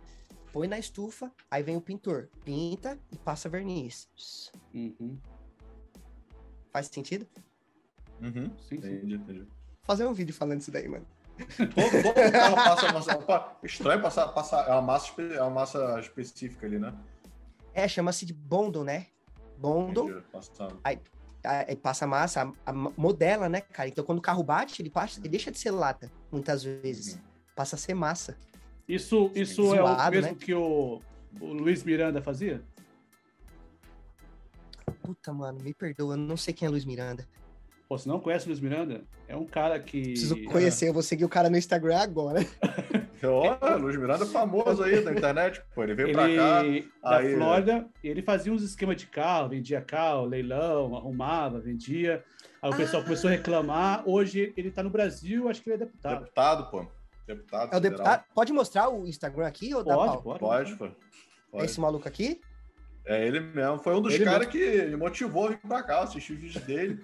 [0.52, 4.08] põe na estufa, aí vem o pintor, pinta e passa verniz.
[4.74, 5.18] Uhum.
[6.72, 7.26] Faz sentido?
[8.20, 8.50] Uhum.
[8.68, 9.48] Sim, entendi, entendi.
[9.82, 11.06] Fazer um vídeo falando isso daí, mano.
[11.56, 13.56] Todo, todo carro passa massa.
[13.62, 16.94] Estranho passar, passar é uma massa, é uma massa específica ali, né?
[17.72, 19.06] É, chama-se de bondo, né?
[19.60, 20.22] Bondo.
[20.82, 20.98] Aí,
[21.44, 23.88] aí, passa massa, a, a, modela, né, cara?
[23.88, 27.14] Então quando o carro bate, ele, passa, ele deixa de ser lata, muitas vezes.
[27.14, 27.20] Uhum.
[27.54, 28.36] Passa a ser massa.
[28.88, 30.38] Isso, isso Zoado, é o mesmo né?
[30.40, 31.00] que o,
[31.40, 32.62] o Luiz Miranda fazia?
[35.02, 37.28] Puta, mano, me perdoa, eu não sei quem é Luiz Miranda.
[37.88, 39.04] Pô, você não conhece o Luiz Miranda?
[39.26, 40.00] É um cara que.
[40.02, 42.40] Preciso conhecer, eu vou seguir o cara no Instagram agora.
[43.26, 45.82] Olha, Luiz Miranda é famoso aí na internet, pô.
[45.82, 46.62] Ele veio ele, pra cá.
[47.10, 47.34] Da aí...
[47.34, 52.24] Flórida, e ele fazia uns esquemas de carro, vendia carro, leilão, arrumava, vendia.
[52.62, 53.04] Aí o pessoal ah.
[53.04, 54.02] começou a reclamar.
[54.06, 56.20] Hoje ele tá no Brasil, acho que ele é deputado.
[56.20, 56.86] Deputado, pô.
[57.26, 57.72] Deputado.
[57.72, 58.24] É o deputado.
[58.34, 60.88] Pode mostrar o Instagram aqui ou pode, pode, pode, pô.
[61.50, 61.62] Pode.
[61.62, 62.40] É esse maluco aqui?
[63.04, 63.78] É ele mesmo.
[63.78, 67.02] Foi um dos caras que me motivou a vir pra cá, assistir os vídeos dele.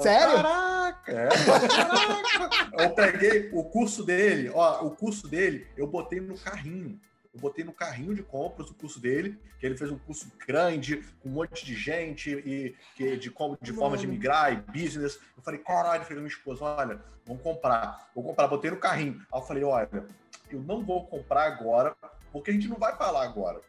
[0.00, 0.36] Sério?
[0.36, 1.12] Caraca!
[1.12, 2.82] É, caraca!
[2.82, 6.98] eu peguei o curso dele, ó, o curso dele, eu botei no carrinho.
[7.34, 11.04] Eu botei no carrinho de compras o curso dele, que ele fez um curso grande,
[11.20, 15.18] com um monte de gente, e que, de, como, de forma de migrar e business.
[15.36, 18.08] Eu falei, caralho, falei minha esposa, olha, vamos comprar.
[18.14, 19.20] Vou comprar, botei no carrinho.
[19.30, 20.06] Aí eu falei, olha,
[20.50, 21.94] eu não vou comprar agora,
[22.32, 23.60] porque a gente não vai falar agora.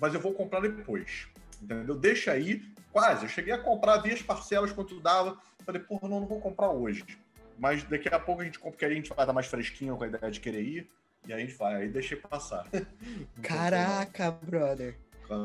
[0.00, 1.28] Mas eu vou comprar depois.
[1.62, 1.94] Entendeu?
[1.94, 3.24] Deixa aí, quase.
[3.24, 5.36] Eu cheguei a comprar, vi as parcelas quanto dava.
[5.64, 7.04] Falei, porra, não, não vou comprar hoje.
[7.58, 10.04] Mas daqui a pouco a gente compra, porque a gente vai dar mais fresquinho com
[10.04, 10.90] a ideia de querer ir.
[11.26, 12.66] E aí a gente vai, aí deixei passar.
[13.42, 14.96] Caraca, brother.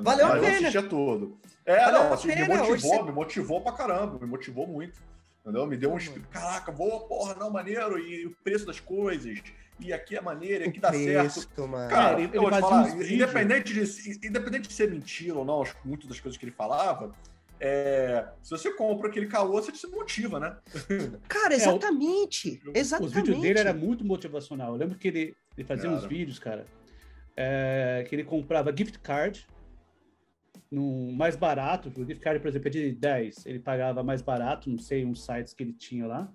[0.01, 0.47] Valeu a pena.
[0.47, 1.37] assistia tudo.
[1.65, 5.01] É, Valeu não, assim, me motivou, me motivou pra caramba, me motivou muito.
[5.43, 5.67] Entendeu?
[5.67, 6.29] Me deu um espírito.
[6.29, 7.99] Caraca, boa, porra, não, maneiro.
[7.99, 9.39] E o preço das coisas.
[9.79, 11.67] E aqui é maneiro, e aqui o dá preço, certo.
[11.67, 11.89] Mano.
[11.89, 16.07] Cara, ele, eu vou te falar, independente de, independente de ser mentira ou não, muitas
[16.07, 17.13] das coisas que ele falava,
[17.59, 20.55] é, se você compra aquele caô, você se motiva, né?
[21.27, 22.61] Cara, exatamente.
[22.65, 23.09] É, o, exatamente.
[23.09, 24.73] Os vídeos dele era muito motivacional.
[24.73, 25.95] Eu lembro que ele, ele fazia cara.
[25.95, 26.65] uns vídeos, cara,
[27.35, 29.45] é, que ele comprava gift card
[30.73, 34.71] no mais barato, o gift card, por exemplo, é de 10, ele pagava mais barato,
[34.71, 36.33] não sei, uns sites que ele tinha lá,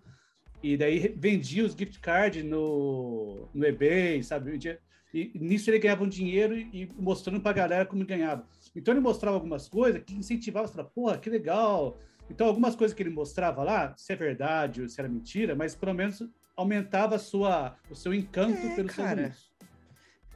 [0.63, 4.79] e daí vendia os gift cards no, no eBay, sabe?
[5.13, 8.47] E nisso ele ganhava um dinheiro e mostrando pra galera como ele ganhava.
[8.77, 11.99] Então ele mostrava algumas coisas que incentivava, você fala, porra, que legal.
[12.31, 15.75] Então algumas coisas que ele mostrava lá, se é verdade ou se era mentira, mas
[15.75, 16.23] pelo menos
[16.55, 19.17] aumentava a sua, o seu encanto é, pelo cara.
[19.17, 19.49] Serviço.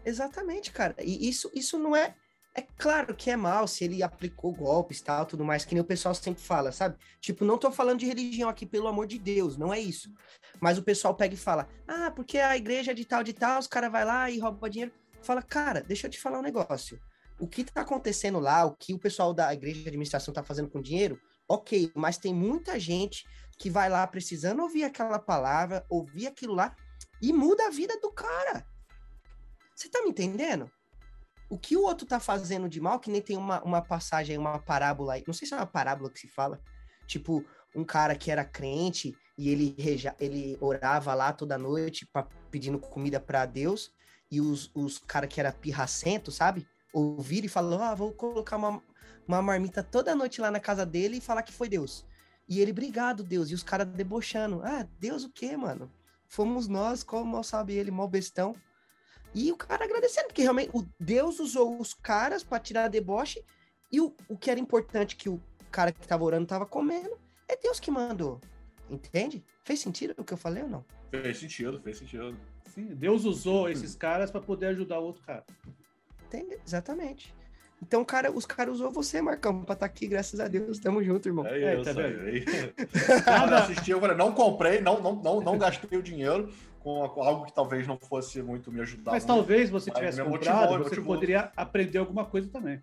[0.05, 0.97] Exatamente, cara.
[1.01, 2.15] E isso, isso não é
[2.55, 5.81] é claro que é mal se ele aplicou golpes e tal, tudo mais, que nem
[5.81, 6.97] o pessoal sempre fala, sabe?
[7.19, 10.13] Tipo, não tô falando de religião aqui, pelo amor de Deus, não é isso.
[10.61, 13.59] Mas o pessoal pega e fala, ah, porque a igreja é de tal, de tal,
[13.59, 14.93] os caras vai lá e rouba dinheiro.
[15.23, 17.01] Fala, cara, deixa eu te falar um negócio.
[17.41, 20.69] O que tá acontecendo lá, o que o pessoal da igreja de administração tá fazendo
[20.69, 23.25] com dinheiro, ok, mas tem muita gente
[23.59, 26.77] que vai lá precisando ouvir aquela palavra, ouvir aquilo lá,
[27.21, 28.67] e muda a vida do cara.
[29.75, 30.71] Você tá me entendendo?
[31.53, 34.59] O que o outro tá fazendo de mal, que nem tem uma, uma passagem, uma
[34.59, 36.59] parábola aí, não sei se é uma parábola que se fala,
[37.07, 37.45] tipo,
[37.77, 42.79] um cara que era crente e ele, reja, ele orava lá toda noite pra, pedindo
[42.79, 43.93] comida para Deus,
[44.31, 46.67] e os, os caras que era pirracento, sabe?
[46.91, 48.83] Ouviram e falaram, ah, vou colocar uma,
[49.29, 52.07] uma marmita toda noite lá na casa dele e falar que foi Deus.
[52.49, 53.51] E ele, obrigado, Deus.
[53.51, 54.63] E os caras debochando.
[54.65, 55.93] Ah, Deus o quê, mano?
[56.27, 58.55] Fomos nós, como mal sabe ele, mal bestão.
[59.35, 63.43] E o cara agradecendo, porque realmente o Deus usou os caras para tirar deboche,
[63.91, 65.41] e o, o que era importante que o
[65.71, 67.17] cara que tava orando tava comendo,
[67.49, 68.41] é Deus que mandou.
[68.91, 69.43] Entende?
[69.65, 70.85] Fez sentido o que eu falei ou não?
[71.11, 72.37] Fez sentido, fez sentido.
[72.75, 75.45] Sim, Deus usou esses caras para poder ajudar o outro cara.
[76.27, 76.59] Entende?
[76.67, 77.35] Exatamente.
[77.83, 80.79] Então, cara, os caras usou você, Marcão, pra estar tá aqui, graças a Deus.
[80.79, 81.45] Tamo junto, irmão.
[81.45, 82.45] É, é isso, tá aí.
[83.25, 86.49] Quando assisti, eu falei, não comprei, não, não, não, não gastei o dinheiro,
[86.83, 89.13] com algo que talvez não fosse muito me ajudar.
[89.13, 91.15] Mas muito, talvez você tivesse comprado, motivou, você motivou.
[91.15, 92.83] poderia aprender alguma coisa também.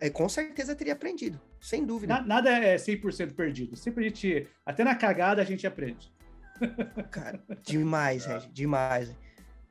[0.00, 2.14] É, com certeza teria aprendido, sem dúvida.
[2.14, 3.76] Na, nada é 100% perdido.
[3.76, 6.12] Sempre a gente, até na cagada a gente aprende.
[7.10, 8.34] Cara, demais, é.
[8.34, 9.16] Regi, demais.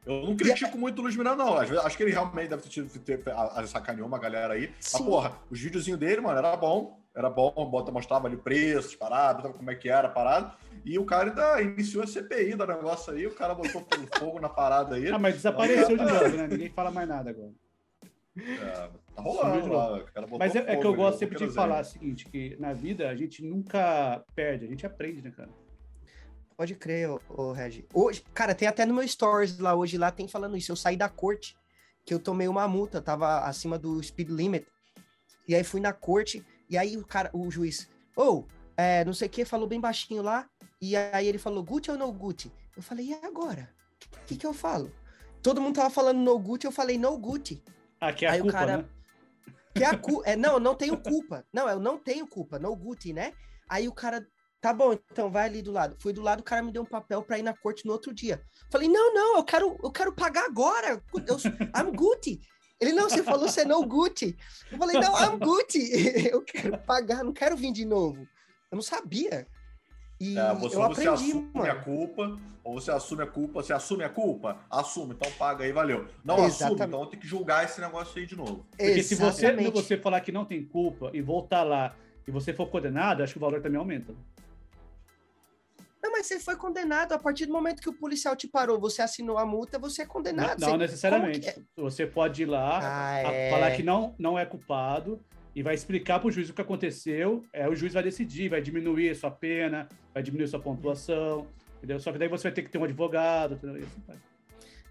[0.05, 1.57] Eu não critico muito o Luiz Miranda, não.
[1.57, 4.73] Acho que ele realmente deve ter, tido, ter a, a sacaneou uma galera aí.
[4.79, 4.97] Sim.
[4.97, 7.00] Mas, porra, os videozinhos dele, mano, era bom.
[7.13, 10.53] Era bom, bota, mostrava ali preços, paradas, como é que era a parada.
[10.85, 14.39] E o cara ainda iniciou a CPI do negócio aí, o cara botou pelo fogo
[14.39, 15.09] na parada aí.
[15.09, 16.47] Ah, mas desapareceu de novo, né?
[16.47, 17.51] Ninguém fala mais nada agora.
[18.37, 20.05] É, tá rolando lá.
[20.39, 23.15] Mas é, é, que eu gosto sempre de falar o seguinte, que na vida a
[23.15, 25.49] gente nunca perde, a gente aprende, né, cara?
[26.55, 27.85] Pode crer, ô, ô Regi.
[27.93, 30.71] Hoje, cara, tem até no meu stories lá hoje, lá tem falando isso.
[30.71, 31.57] Eu saí da corte,
[32.05, 34.65] que eu tomei uma multa, tava acima do speed limit.
[35.47, 39.13] E aí fui na corte, e aí o cara, o juiz, ou, oh, é, não
[39.13, 40.49] sei o que, falou bem baixinho lá,
[40.81, 42.49] e aí ele falou, Gucci ou no Gucci?
[42.77, 43.69] Eu falei, e agora?
[44.15, 44.89] O que que eu falo?
[45.43, 47.61] Todo mundo tava falando no Gucci, eu falei no Gucci.
[47.99, 48.85] Ah, que é a aí culpa, o cara, né?
[49.75, 50.29] Que é a culpa.
[50.29, 51.45] É, não, eu não tenho culpa.
[51.53, 53.33] Não, eu não tenho culpa, no Gucci, né?
[53.69, 54.25] Aí o cara,
[54.61, 55.97] tá bom, então vai ali do lado.
[55.99, 58.13] Fui do lado, o cara me deu um papel pra ir na corte no outro
[58.13, 58.41] dia.
[58.71, 61.03] Falei, não, não, eu quero, eu quero pagar agora.
[61.27, 61.37] Eu,
[61.75, 62.39] I'm Gucci.
[62.81, 64.35] Ele, não, você falou você não Gucci.
[64.71, 65.91] Eu falei, não, I'm Gucci.
[66.33, 68.27] Eu quero pagar, não quero vir de novo.
[68.71, 69.47] Eu não sabia.
[70.19, 71.71] E é, você, eu aprendi, você assume mano.
[71.71, 74.59] a culpa, ou você assume a culpa, você assume a culpa?
[74.69, 76.05] Assume, então paga aí, valeu.
[76.23, 76.63] Não Exatamente.
[76.63, 78.63] assume, então tem que julgar esse negócio aí de novo.
[78.77, 81.95] Porque se você, se você falar que não tem culpa e voltar lá
[82.27, 84.13] e você for condenado, acho que o valor também aumenta.
[86.01, 89.01] Não, mas você foi condenado a partir do momento que o policial te parou, você
[89.01, 90.59] assinou a multa, você é condenado.
[90.59, 91.49] Não, não necessariamente.
[91.49, 91.55] É?
[91.75, 93.49] Você pode ir lá, ah, é...
[93.51, 95.23] falar que não, não é culpado,
[95.55, 97.43] e vai explicar para o juiz o que aconteceu.
[97.53, 101.45] É, o juiz vai decidir, vai diminuir sua pena, vai diminuir sua pontuação,
[101.77, 101.99] entendeu?
[101.99, 103.83] Só que daí você vai ter que ter um advogado, entendeu?
[103.83, 104.19] Assim.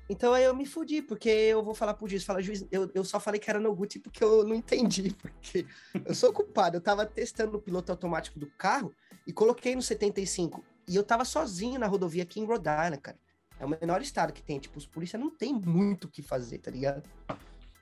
[0.08, 3.04] Então aí eu me fudi, porque eu vou falar pro juiz, fala, juiz, eu, eu
[3.04, 5.64] só falei que era no Gucci porque eu não entendi, porque
[6.04, 8.92] eu sou culpado, eu tava testando o piloto automático do carro
[9.24, 13.16] e coloquei no 75, e eu tava sozinho na rodovia aqui em Rhode Island, cara.
[13.60, 16.58] É o menor estado que tem, tipo, os polícia não tem muito o que fazer,
[16.58, 17.08] tá ligado?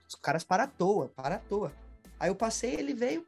[0.06, 1.72] Os caras para à toa, para à toa.
[2.20, 3.24] Aí eu passei, ele veio.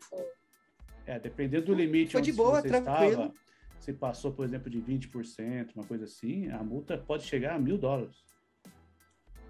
[1.07, 3.11] É, dependendo do limite Foi de boa, tranquilo.
[3.11, 3.35] Estava,
[3.79, 7.79] se passou, por exemplo, de 20%, uma coisa assim, a multa pode chegar a mil
[7.79, 8.23] dólares.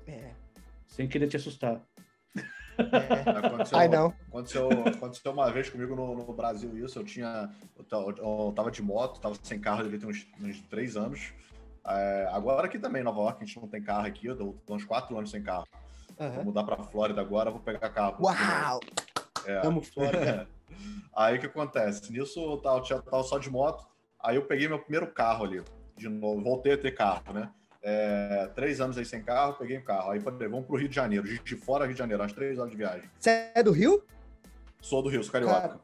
[0.07, 0.33] É.
[0.87, 1.85] Sem querer te assustar.
[2.81, 3.47] É.
[3.47, 4.15] Aconteceu, Ai, não.
[4.29, 6.99] Aconteceu, aconteceu uma vez comigo no, no Brasil isso.
[6.99, 7.51] Eu tinha.
[7.91, 11.33] Eu, eu, tava de moto, tava sem carro, devia ter uns, uns três anos.
[11.87, 14.27] É, agora aqui também, Nova York, a gente não tem carro aqui.
[14.27, 15.67] Eu tô uns quatro anos sem carro.
[16.19, 16.31] Uhum.
[16.33, 18.17] Vou mudar pra Flórida agora, vou pegar carro.
[18.23, 18.81] Uau!
[19.47, 19.67] É.
[19.67, 20.49] Amo Flórida.
[21.17, 22.13] Aí o que acontece?
[22.13, 23.87] Nisso eu tava, eu tava só de moto.
[24.23, 25.63] Aí eu peguei meu primeiro carro ali.
[25.97, 27.51] De novo, voltei a ter carro, né?
[27.83, 30.11] É, três anos aí sem carro, peguei um carro.
[30.11, 32.71] Aí falei, vamos pro Rio de Janeiro, de fora Rio de Janeiro, às três horas
[32.71, 33.09] de viagem.
[33.19, 34.03] Você é do Rio?
[34.81, 35.61] Sou do Rio, sou carioca.
[35.61, 35.81] Cara,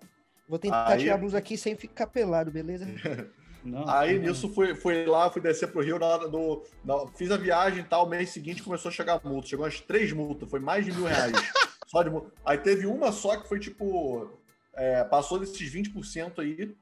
[0.48, 1.00] vou tentar aí...
[1.00, 2.86] tirar a blusa aqui sem ficar pelado, beleza?
[3.66, 4.28] Não, aí não.
[4.28, 7.84] nisso fui, fui lá, fui descer pro Rio, na, no, na, fiz a viagem e
[7.84, 9.48] tal, mês seguinte começou a chegar multa.
[9.48, 11.32] Chegou umas três multas, foi mais de mil reais.
[11.88, 12.30] só de multa.
[12.44, 14.30] Aí teve uma só que foi tipo.
[14.72, 16.76] É, passou desses 20% aí,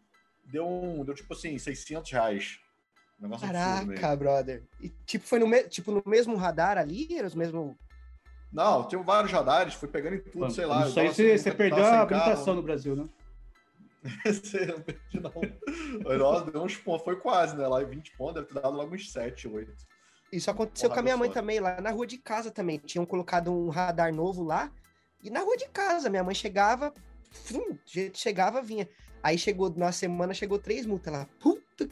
[0.44, 2.58] deu, um, deu tipo assim, 600 reais.
[3.40, 4.64] Caraca, brother.
[4.80, 5.62] E tipo, foi no, me...
[5.64, 7.16] tipo, no mesmo radar ali?
[7.16, 7.74] Era os mesmos.
[8.52, 10.86] Não, tinha vários radares, fui pegando em tudo, Pô, sei lá.
[10.86, 12.56] Isso aí você, você perdeu a habilitação carro.
[12.56, 13.08] no Brasil, né?
[14.22, 16.18] Você não perdi, não.
[16.18, 17.66] Nossa, deu uns pontos, foi quase, né?
[17.66, 19.72] Lá em 20 pontos, deve ter dado logo uns 7, 8.
[20.30, 21.40] Isso aconteceu Porra, com a minha mãe fora.
[21.40, 22.76] também, lá na rua de casa também.
[22.76, 24.70] Tinham colocado um radar novo lá.
[25.22, 26.92] E na rua de casa, minha mãe chegava,
[27.30, 27.78] fum,
[28.12, 28.86] chegava, vinha.
[29.22, 31.26] Aí chegou, na semana, chegou três multas lá.
[31.40, 31.88] Puta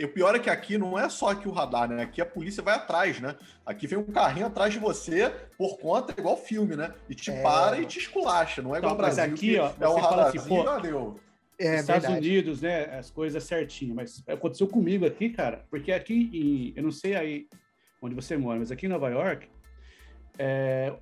[0.00, 2.02] e o pior é que aqui não é só aqui o radar, né?
[2.02, 3.36] Aqui a polícia vai atrás, né?
[3.66, 6.94] Aqui vem um carrinho atrás de você por conta, igual filme, né?
[7.06, 7.42] E te é...
[7.42, 8.62] para e te esculacha.
[8.62, 11.20] Não é igual então, Brasil, aqui, ó, é um radarzinho, assim, pô, valeu.
[11.58, 12.26] É, Estados verdade.
[12.26, 12.84] Unidos, né?
[12.96, 13.94] As coisas certinho.
[13.94, 15.66] Mas aconteceu comigo aqui, cara.
[15.68, 17.46] Porque aqui, em, eu não sei aí
[18.00, 19.50] onde você mora, mas aqui em Nova York,
[20.38, 20.94] é,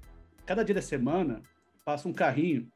[0.45, 1.41] cada dia da semana
[1.85, 2.69] passa um carrinho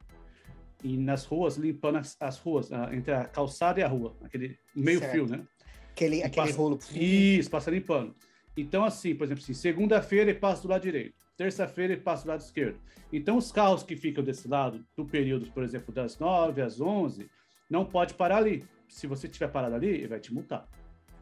[0.84, 5.00] e nas ruas, limpando as, as ruas, entre a calçada e a rua, aquele meio
[5.00, 5.12] certo.
[5.12, 5.44] fio, né?
[5.92, 6.78] Aquele, aquele passa, rolo.
[6.94, 8.14] Isso, passa limpando.
[8.56, 12.28] Então, assim, por exemplo, assim, segunda-feira ele passa do lado direito, terça-feira ele passa do
[12.28, 12.78] lado esquerdo.
[13.12, 17.30] Então, os carros que ficam desse lado, do período, por exemplo, das 9 às 11,
[17.68, 18.64] não pode parar ali.
[18.88, 20.68] Se você tiver parado ali, ele vai te multar.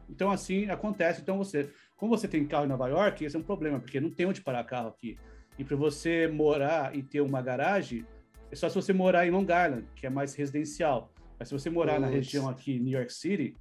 [0.09, 1.21] Então, assim acontece.
[1.21, 4.09] Então, você, como você tem carro em Nova York, esse é um problema, porque não
[4.09, 5.17] tem onde parar carro aqui.
[5.57, 8.05] E para você morar e ter uma garagem,
[8.51, 11.13] é só se você morar em Long Island, que é mais residencial.
[11.39, 12.07] Mas se você morar Nossa.
[12.07, 13.55] na região aqui, New York City,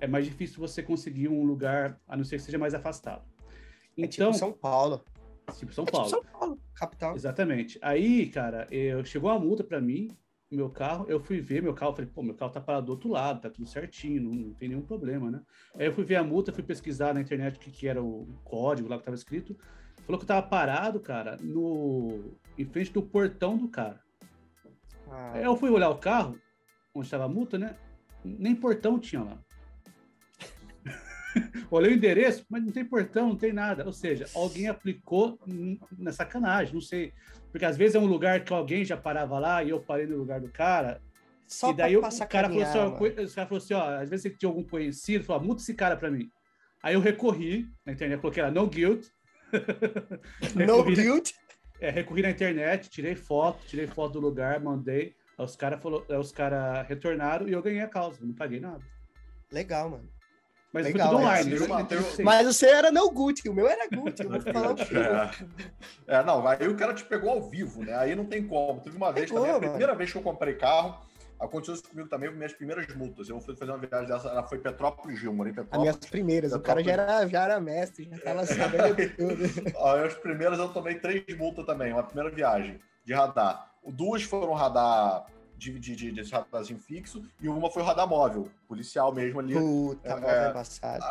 [0.00, 3.22] é mais difícil você conseguir um lugar, a não ser que seja mais afastado.
[3.96, 5.04] Então, é tipo então, São Paulo.
[5.56, 6.06] Tipo São é Paulo.
[6.08, 7.16] Tipo São Paulo, capital.
[7.16, 7.78] Exatamente.
[7.82, 10.08] Aí, cara, eu, chegou a multa para mim,
[10.50, 13.10] meu carro, eu fui ver meu carro, falei, pô, meu carro tá parado do outro
[13.10, 15.42] lado, tá tudo certinho, não, não tem nenhum problema, né?
[15.74, 18.26] Aí eu fui ver a multa, fui pesquisar na internet o que, que era o
[18.44, 19.56] código lá que tava escrito,
[20.06, 24.00] falou que eu tava parado, cara, no em frente do portão do cara.
[25.10, 25.32] Ah.
[25.34, 26.38] Aí eu fui olhar o carro,
[26.94, 27.76] onde estava a multa, né?
[28.24, 29.38] Nem portão tinha lá.
[31.70, 33.84] Olhei o endereço, mas não tem portão, não tem nada.
[33.84, 35.38] Ou seja, alguém aplicou
[35.96, 37.12] na sacanagem, não sei.
[37.50, 40.16] Porque às vezes é um lugar que alguém já parava lá e eu parei no
[40.16, 41.00] lugar do cara.
[41.46, 44.10] Só e daí o, o cara falou assim, ó, o cara falou assim, ó, às
[44.10, 46.30] vezes você tinha algum conhecido, falou, muda esse cara para mim.
[46.82, 49.06] Aí eu recorri na internet, coloquei lá, no guilt.
[50.54, 51.30] no guilt?
[51.80, 55.14] É, recorri na internet, tirei foto, tirei foto do lugar, mandei.
[55.38, 55.80] Aí os caras
[56.20, 58.84] os cara retornaram e eu ganhei a causa, não paguei nada.
[59.50, 60.17] Legal, mano.
[60.72, 61.54] Mas Legal, foi tudo online.
[62.18, 64.22] É, Mas o seu era no Gucci, o meu era Gucci.
[64.22, 64.94] Eu vou falar o quê?
[66.06, 66.16] É.
[66.16, 67.94] é, não, aí o cara te pegou ao vivo, né?
[67.96, 68.80] Aí não tem como.
[68.80, 71.00] Teve uma vez pegou, também, a primeira vez que eu comprei carro,
[71.40, 73.30] aconteceu isso comigo também, minhas primeiras multas.
[73.30, 75.88] Eu fui fazer uma viagem dessa, ela foi Petrópolis Gil, morei em Petrópolis.
[75.88, 76.84] As minhas primeiras, Petrópolis.
[76.84, 79.44] o cara já era, já era mestre, já tava sabendo tudo.
[79.86, 83.72] aí, as primeiras eu tomei três multas também, uma primeira viagem de radar.
[83.86, 85.24] Duas foram radar
[85.58, 89.54] de, de, de, desse radarzinho fixo, e uma foi o radar móvel, policial mesmo ali.
[89.54, 91.04] Puta, é, passado.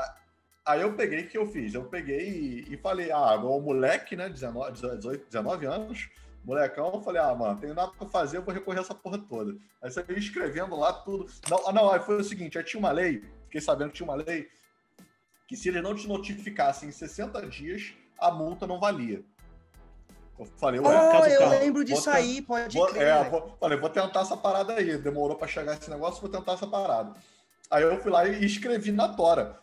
[0.65, 1.73] Aí eu peguei, o que eu fiz?
[1.73, 6.09] Eu peguei e, e falei, ah, o moleque, né, 19, 18, 19 anos,
[6.43, 9.57] molecão, eu falei, ah, mano, tem nada pra fazer, eu vou recorrer essa porra toda.
[9.81, 11.29] Aí você veio escrevendo lá tudo.
[11.49, 14.07] Não, ah, não, aí foi o seguinte, aí tinha uma lei, fiquei sabendo que tinha
[14.07, 14.49] uma lei,
[15.47, 19.23] que se eles não te notificassem em 60 dias, a multa não valia.
[20.39, 21.51] Eu falei, ué, eu carro.
[21.51, 23.07] lembro disso aí, pode vou, crer.
[23.07, 24.97] É, vou, falei, vou tentar essa parada aí.
[24.97, 27.13] Demorou para chegar esse negócio, vou tentar essa parada.
[27.69, 29.59] Aí eu fui lá e escrevi na Tora.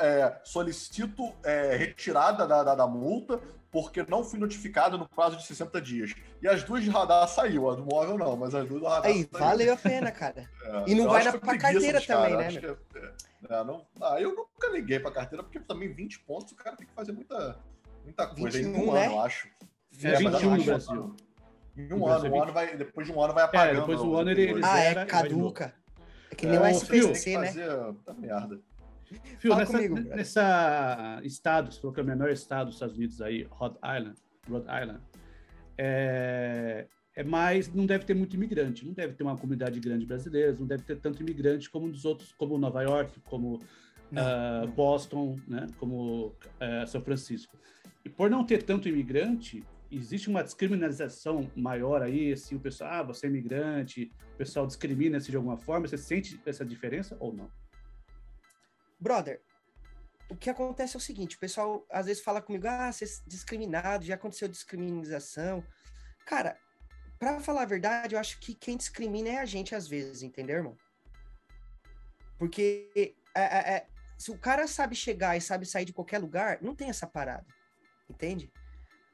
[0.00, 5.46] É, solicito é, retirada da, da, da, multa porque não fui notificado no prazo de
[5.46, 6.14] 60 dias.
[6.42, 9.10] E as duas de radar saiu, a do móvel não, mas as duas do radar
[9.10, 9.44] Aí, saiu.
[9.44, 10.48] valeu a pena, cara.
[10.64, 12.48] É, e não vai na, pra carteira também, né?
[12.48, 12.76] Que, é,
[13.50, 16.86] é, não, ah, eu nunca liguei pra carteira porque também 20 pontos o cara tem
[16.86, 17.58] que fazer muita,
[18.02, 19.04] muita coisa 21, em um né?
[19.04, 19.48] ano, eu acho.
[20.02, 21.16] É, 21 no Brasil.
[21.76, 23.76] Em um ano, um ano vai, depois de um ano vai apagando.
[23.76, 25.74] É, depois do um ano ele, ele Ah, é caduca.
[26.30, 27.52] É que nem é, o SPC, né?
[28.04, 28.60] Tá merda.
[29.38, 33.20] Fio, nessa, comigo, nessa estado, você falou que é o menor estado dos Estados Unidos
[33.20, 34.16] aí, Rhode Island,
[34.48, 35.00] Rhode Island,
[35.76, 40.56] é, é mais, não deve ter muito imigrante, não deve ter uma comunidade grande brasileira,
[40.58, 45.66] não deve ter tanto imigrante como dos outros, como Nova York, como uh, Boston, né,
[45.78, 47.56] como uh, São Francisco.
[48.04, 49.62] E por não ter tanto imigrante,
[49.96, 55.30] existe uma descriminalização maior aí, assim, o pessoal, ah, você é imigrante, o pessoal discrimina-se
[55.30, 57.50] de alguma forma, você sente essa diferença ou não?
[58.98, 59.42] Brother,
[60.28, 63.08] o que acontece é o seguinte, o pessoal às vezes fala comigo, ah, você é
[63.26, 65.64] discriminado, já aconteceu discriminação.
[66.24, 66.58] Cara,
[67.18, 70.56] para falar a verdade, eu acho que quem discrimina é a gente às vezes, entendeu,
[70.56, 70.76] irmão?
[72.38, 73.86] Porque é, é, é,
[74.18, 77.46] se o cara sabe chegar e sabe sair de qualquer lugar, não tem essa parada,
[78.08, 78.50] entende?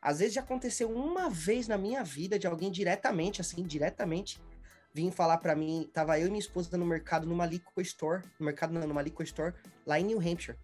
[0.00, 4.40] Às vezes já aconteceu uma vez na minha vida de alguém diretamente, assim, diretamente,
[4.92, 8.46] vir falar para mim, tava eu e minha esposa no mercado, numa liquor store, no
[8.46, 9.54] mercado não, numa liquor store,
[9.86, 10.58] lá em New Hampshire.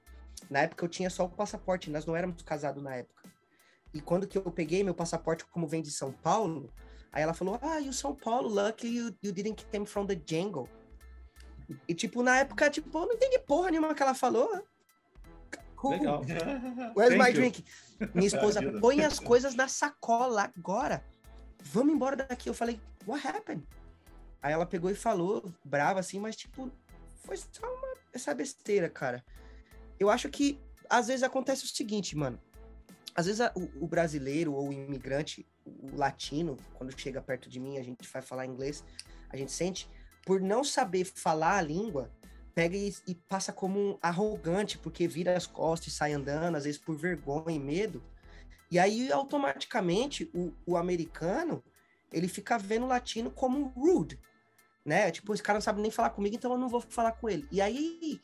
[0.51, 3.31] Na época eu tinha só o passaporte, nós não éramos casados na época.
[3.93, 6.73] E quando que eu peguei meu passaporte, como vem de São Paulo,
[7.13, 10.69] aí ela falou, ah, you São Paulo, lucky you, you didn't come from the jungle.
[11.89, 14.63] E, tipo, na época, tipo, eu não entendi porra nenhuma que ela falou.
[15.77, 15.93] Cool.
[15.93, 16.25] Legal.
[16.97, 17.35] Where's my you.
[17.35, 17.65] drink?
[18.15, 21.05] Minha esposa, põe as coisas na sacola agora.
[21.63, 22.49] Vamos embora daqui.
[22.49, 23.67] Eu falei, what happened?
[24.43, 26.71] Aí ela pegou e falou, brava assim, mas tipo,
[27.25, 29.25] foi só uma, essa besteira, cara.
[29.99, 30.59] Eu acho que
[30.89, 32.41] às vezes acontece o seguinte, mano.
[33.15, 37.59] Às vezes a, o, o, brasileiro ou o imigrante, o latino, quando chega perto de
[37.59, 38.85] mim, a gente vai falar inglês,
[39.31, 39.89] a gente sente,
[40.25, 42.11] por não saber falar a língua,
[42.57, 46.65] pega e, e passa como um arrogante, porque vira as costas e sai andando, às
[46.65, 48.03] vezes por vergonha e medo.
[48.69, 51.63] E aí, automaticamente, o, o americano,
[52.13, 54.19] ele fica vendo o latino como rude,
[54.85, 55.13] né?
[55.13, 57.47] Tipo, esse cara não sabe nem falar comigo, então eu não vou falar com ele.
[57.53, 58.21] E aí,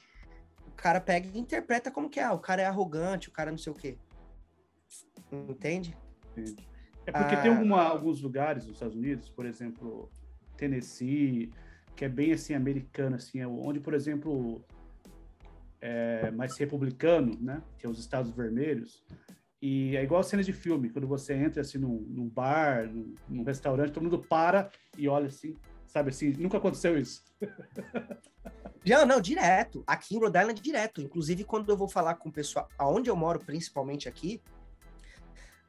[0.83, 3.59] cara pega e interpreta como que é, ah, o cara é arrogante, o cara não
[3.59, 3.97] sei o quê.
[5.31, 5.97] Entende?
[7.07, 10.11] É porque ah, tem alguma, alguns lugares nos Estados Unidos, por exemplo,
[10.57, 11.53] Tennessee,
[11.97, 14.65] que é bem assim americano, assim, é onde, por exemplo,
[15.81, 17.63] é mais republicano, né?
[17.79, 19.05] Que é os Estados Vermelhos.
[19.61, 23.15] E é igual a cena de filme, quando você entra assim num, num bar, num,
[23.29, 24.69] num, restaurante, todo mundo para
[24.99, 27.23] e olha assim, sabe assim, nunca aconteceu isso.
[28.85, 29.85] Já, não, direto.
[29.87, 31.01] Aqui em Rhode Island, direto.
[31.01, 34.43] Inclusive, quando eu vou falar com o pessoal, aonde eu moro, principalmente aqui,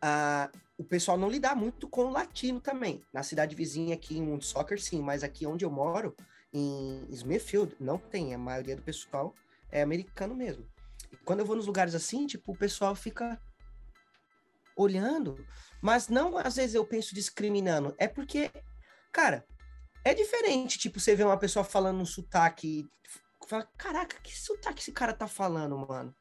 [0.04, 3.04] uh, o pessoal não lidar muito com o latino também.
[3.14, 6.16] Na cidade vizinha aqui em Soccer, sim, mas aqui onde eu moro,
[6.52, 8.34] em Smithfield, não tem.
[8.34, 9.34] A maioria do pessoal
[9.72, 10.68] é americano mesmo.
[11.12, 13.40] E quando eu vou nos lugares assim, tipo, o pessoal fica
[14.76, 15.46] olhando,
[15.82, 18.52] mas não às vezes eu penso discriminando, é porque,
[19.12, 19.46] cara,
[20.04, 22.90] é diferente, tipo, você vê uma pessoa falando um sotaque,
[23.48, 26.16] fala, caraca, que sotaque esse cara tá falando, mano?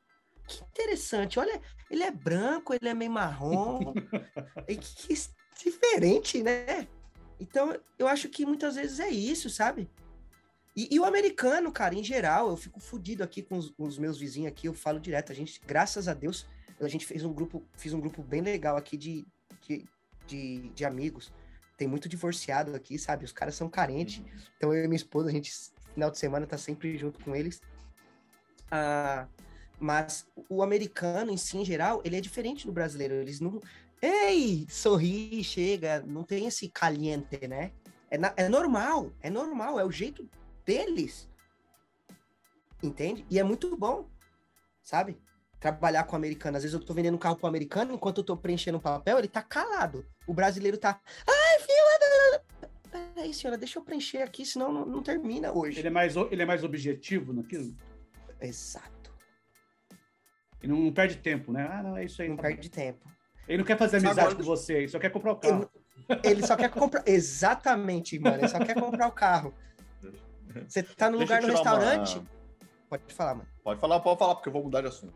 [0.47, 3.95] Que interessante, olha, ele é branco, ele é meio marrom,
[4.68, 6.86] e que, que diferente, né?
[7.38, 9.90] Então, eu acho que muitas vezes é isso, sabe?
[10.74, 14.18] E, e, o americano, cara, em geral, eu fico fudido aqui com os, os, meus
[14.18, 16.47] vizinhos aqui, eu falo direto, a gente, graças a Deus,
[16.80, 19.26] a gente fez um grupo, fiz um grupo bem legal aqui de,
[19.66, 19.84] de,
[20.26, 21.32] de, de amigos
[21.82, 23.24] tem muito divorciado aqui, sabe?
[23.24, 24.18] Os caras são carentes.
[24.18, 24.24] Uhum.
[24.57, 25.53] Então eu e minha esposa, a gente,
[25.95, 27.61] final de semana, tá sempre junto com eles.
[28.70, 29.26] Ah,
[29.79, 33.14] mas o americano, em si, em geral, ele é diferente do brasileiro.
[33.14, 33.61] Eles não.
[34.01, 36.03] Ei, sorri, chega.
[36.07, 37.73] Não tem esse caliente, né?
[38.11, 40.29] É, na, é normal, é normal, é o jeito
[40.64, 41.29] deles.
[42.83, 43.25] Entende?
[43.31, 44.09] E é muito bom,
[44.83, 45.16] sabe?
[45.59, 46.57] Trabalhar com o americano.
[46.57, 49.18] Às vezes eu tô vendendo um carro pro americano, enquanto eu tô preenchendo o papel,
[49.18, 50.05] ele tá calado.
[50.27, 51.01] O brasileiro tá.
[51.27, 51.43] Ai,
[53.23, 55.79] Peraí, senhora, deixa eu preencher aqui, senão não, não termina hoje.
[55.79, 57.73] Ele é, mais, ele é mais objetivo naquilo?
[58.41, 59.01] Exato.
[60.63, 61.69] E não, não, perde tempo, né?
[61.71, 62.29] Ah, não, é isso aí.
[62.29, 62.75] Não tá perde bom.
[62.75, 63.11] tempo.
[63.49, 64.37] Ele não quer fazer amizade agora...
[64.37, 65.71] com você, ele só quer comprar o carro.
[66.09, 67.03] Ele, ele só quer comprar.
[67.09, 68.37] Exatamente, mano.
[68.37, 69.53] Ele só quer comprar o carro.
[70.69, 72.19] Você tá no lugar no restaurante.
[72.19, 72.27] Uma...
[72.89, 73.49] Pode falar, mano.
[73.65, 75.15] Pode falar, pode falar, porque eu vou mudar de assunto.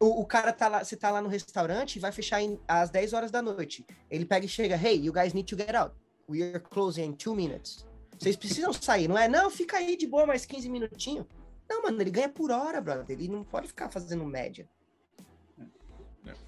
[0.00, 2.90] O, o, cara tá lá, você tá lá no restaurante e vai fechar em, às
[2.90, 3.86] 10 horas da noite.
[4.10, 5.94] Ele pega e chega, hey, you guys need to get out.
[6.28, 7.86] We are closing in two minutes.
[8.18, 9.28] Vocês precisam sair, não é?
[9.28, 11.26] Não, fica aí de boa mais 15 minutinhos.
[11.68, 13.16] Não, mano, ele ganha por hora, brother.
[13.16, 14.68] Ele não pode ficar fazendo média.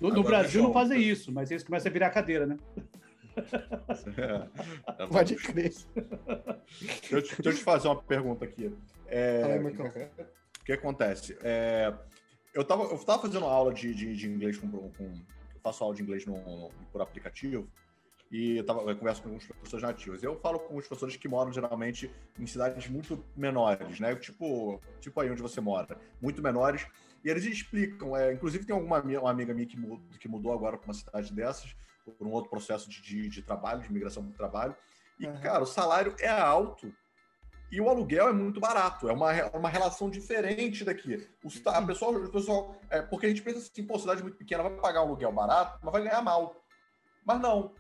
[0.01, 2.57] No, no Brasil não fazem isso, mas eles começam a virar cadeira, né?
[4.99, 5.71] É, pode crer.
[6.71, 8.73] Deixa eu, te, deixa eu te fazer uma pergunta aqui.
[9.07, 11.37] É, o que acontece?
[11.43, 11.93] É,
[12.55, 15.95] eu tava, eu tava fazendo aula de, de, de inglês com, com, Eu faço aula
[15.95, 17.69] de inglês no, por aplicativo.
[18.31, 20.23] E eu, tava, eu converso com alguns professores nativos.
[20.23, 24.15] Eu falo com os professores que moram geralmente em cidades muito menores, né?
[24.17, 26.87] Tipo, tipo aí onde você mora, muito menores.
[27.25, 30.77] E eles explicam, é, inclusive tem alguma uma amiga minha que mudou, que mudou agora
[30.77, 31.75] para uma cidade dessas,
[32.19, 34.77] por um outro processo de, de, de trabalho, de migração para o trabalho.
[35.19, 35.41] E, uhum.
[35.41, 36.93] cara, o salário é alto
[37.71, 39.09] e o aluguel é muito barato.
[39.09, 41.27] É uma, uma relação diferente daqui.
[41.43, 44.63] O, a pessoa, o pessoal, é, porque a gente pensa assim, pô, cidade muito pequena
[44.63, 46.55] vai pagar um aluguel barato, mas vai ganhar mal.
[47.25, 47.75] Mas não.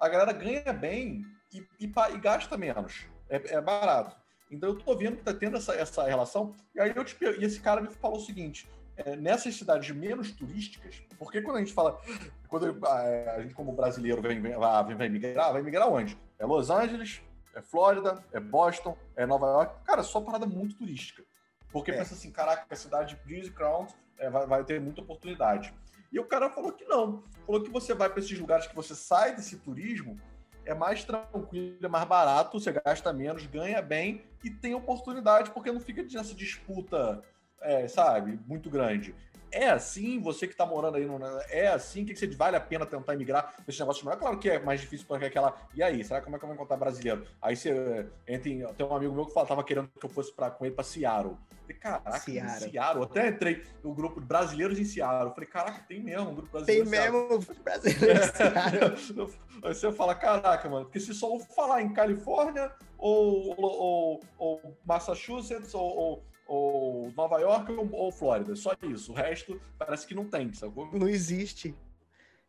[0.00, 3.06] A galera ganha bem e, e, e gasta menos.
[3.28, 4.16] É, é, barato.
[4.50, 6.54] Então eu tô vendo que tá tendo essa, essa relação.
[6.74, 10.32] E aí eu te, e esse cara me falou o seguinte: é, nessas cidades menos
[10.32, 12.00] turísticas, porque quando a gente fala,
[12.48, 16.18] quando a, a gente como brasileiro vem, vem, vai, migrar, vai migrar onde?
[16.38, 17.20] É Los Angeles,
[17.54, 19.84] é Flórida, é Boston, é Nova York.
[19.84, 21.24] Cara, só parada muito turística.
[21.70, 21.96] Porque é.
[21.96, 23.86] pensa assim, caraca, a cidade de Disney Crown
[24.18, 25.74] é, vai, vai ter muita oportunidade.
[26.12, 27.24] E o cara falou que não.
[27.44, 30.18] Falou que você vai para esses lugares que você sai desse turismo,
[30.64, 35.70] é mais tranquilo, é mais barato, você gasta menos, ganha bem e tem oportunidade, porque
[35.70, 37.22] não fica nessa disputa
[37.60, 39.14] é, sabe, muito grande.
[39.50, 42.56] É assim, você que está morando aí, no, é assim, o que, que você vale
[42.56, 45.56] a pena tentar emigrar nesse negócio de É claro que é mais difícil porque aquela.
[45.74, 47.24] E aí, será como é que eu vou encontrar brasileiro?
[47.40, 50.10] Aí você eh, entra em, Tem um amigo meu que falava, tava querendo que eu
[50.10, 51.38] fosse pra, com ele para Seattle.
[51.62, 52.70] falei, caraca, Seattle.
[52.70, 53.04] Seattle.
[53.04, 55.32] Até entrei no grupo de brasileiros em Seattle.
[55.32, 56.90] Falei, caraca, tem mesmo um grupo brasileiro.
[56.90, 59.34] Tem mesmo brasileiros em Seattle.
[59.62, 65.72] aí você fala, caraca, mano, porque se só falar em Califórnia ou, ou, ou Massachusetts
[65.72, 68.54] ou, ou Nova York ou, ou Flórida.
[68.56, 69.12] Só isso.
[69.12, 70.90] O resto parece que não tem, sacou?
[70.92, 71.74] Não existe.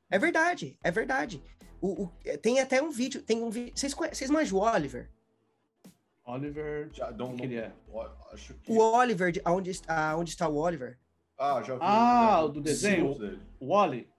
[0.10, 1.44] É verdade, é verdade.
[1.82, 3.74] O, o, tem até um vídeo, tem um vídeo.
[3.76, 5.10] Vocês, vocês manjam o Oliver?
[6.26, 6.90] Oliver.
[6.94, 7.72] Já, não, que ele é?
[8.32, 8.72] Acho que...
[8.72, 10.98] O Oliver, aonde, aonde está o Oliver?
[11.38, 11.80] Ah, já vi.
[11.82, 13.16] Ah, o do desenho?
[13.60, 14.10] O Wally?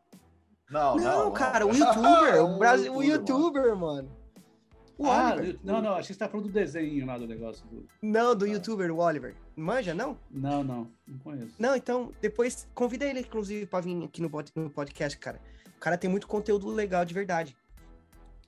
[0.71, 1.71] Não, não, não, cara, não.
[1.71, 4.18] o youtuber, o, Brasil, o youtuber, mano.
[4.99, 5.61] O ah, Oliver.
[5.63, 7.65] Não, não, acho que você tá falando do desenho lá do negócio.
[7.69, 7.89] Do...
[8.03, 8.49] Não, do ah.
[8.49, 9.37] youtuber, o Oliver.
[9.55, 10.19] Manja, não?
[10.29, 11.55] Não, não, não conheço.
[11.57, 15.41] Não, então, depois convida ele, inclusive, pra vir aqui no, no podcast, cara.
[15.77, 17.57] O cara tem muito conteúdo legal de verdade.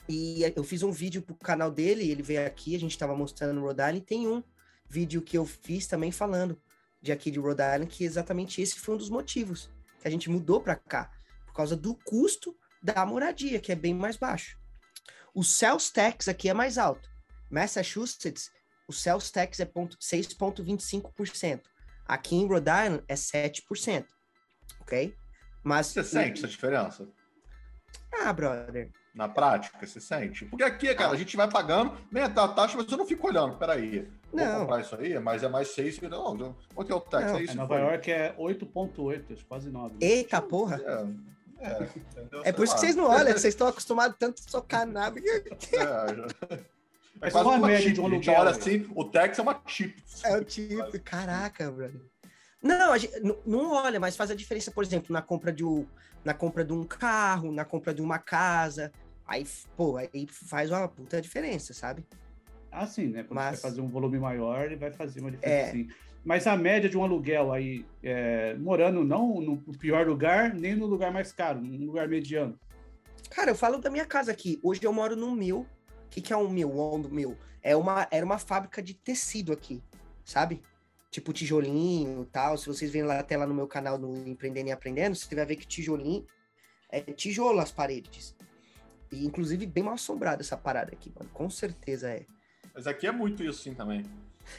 [0.09, 3.55] E eu fiz um vídeo pro canal dele, ele veio aqui, a gente tava mostrando
[3.55, 4.43] no Rhode Island, tem um
[4.89, 6.61] vídeo que eu fiz também falando
[7.01, 9.71] de aqui de Rhode Island, que exatamente esse foi um dos motivos
[10.01, 11.13] que a gente mudou para cá,
[11.47, 14.60] por causa do custo da moradia, que é bem mais baixo.
[15.35, 17.09] O sales tax aqui é mais alto.
[17.51, 18.51] Massachusetts,
[18.89, 21.63] o sales tax é 6,25%.
[22.07, 24.05] Aqui em Rhode Island é 7%.
[24.81, 25.15] Ok?
[25.63, 25.89] Mas.
[25.89, 27.09] Você sente essa diferença?
[28.13, 28.91] Ah, brother.
[29.15, 30.45] Na prática, você sente?
[30.45, 33.57] Porque aqui, cara, a gente vai pagando, nem a taxa, mas eu não fico olhando,
[33.57, 34.09] peraí.
[34.33, 34.61] Vou não.
[34.61, 36.01] comprar isso aí, mas é mais 6.
[36.03, 37.33] Não, quanto é o tax?
[37.33, 37.39] Não.
[37.39, 39.97] É isso, Nova York é 8,8, quase 9.
[40.01, 40.77] Eita porra!
[40.77, 41.07] É.
[41.61, 45.21] É, é por isso que vocês não olham, vocês estão acostumados tanto a socar nada.
[47.23, 48.41] É, é quase uma, média chip, de um aluguel.
[48.41, 50.03] olha assim, o Tex é uma chip.
[50.25, 52.01] É o tipo, caraca, brother.
[52.63, 53.13] Não, a gente,
[53.45, 55.87] não olha, mas faz a diferença, por exemplo, na compra de, um,
[56.25, 58.91] na compra de um carro, na compra de uma casa.
[59.27, 59.47] Aí,
[59.77, 62.07] pô, aí faz uma puta diferença, sabe?
[62.73, 63.23] Ah, sim, né?
[63.23, 63.57] Quando mas...
[63.57, 65.73] você vai fazer um volume maior, ele vai fazer uma diferença, é...
[65.73, 65.89] sim.
[66.25, 70.87] Mas a média de um aluguel aí, é, morando não no pior lugar, nem no
[70.87, 72.59] lugar mais caro, num lugar mediano.
[73.31, 74.59] Cara, eu falo da minha casa aqui.
[74.63, 75.61] Hoje eu moro no mil.
[75.61, 76.71] O que, que é um mil?
[76.71, 77.39] Um mil?
[77.63, 79.83] É uma, era uma fábrica de tecido aqui,
[80.25, 80.63] sabe?
[81.11, 82.59] Tipo tijolinho e tal.
[82.59, 85.47] Se vocês verem lá até lá no meu canal no Empreendendo e Aprendendo, você vai
[85.47, 86.27] ver que tijolinho
[86.91, 88.35] é tijolo as paredes.
[89.13, 91.31] E inclusive bem mal assombrada essa parada aqui, mano.
[91.33, 92.27] Com certeza é.
[92.75, 94.05] Mas aqui é muito isso, sim, também.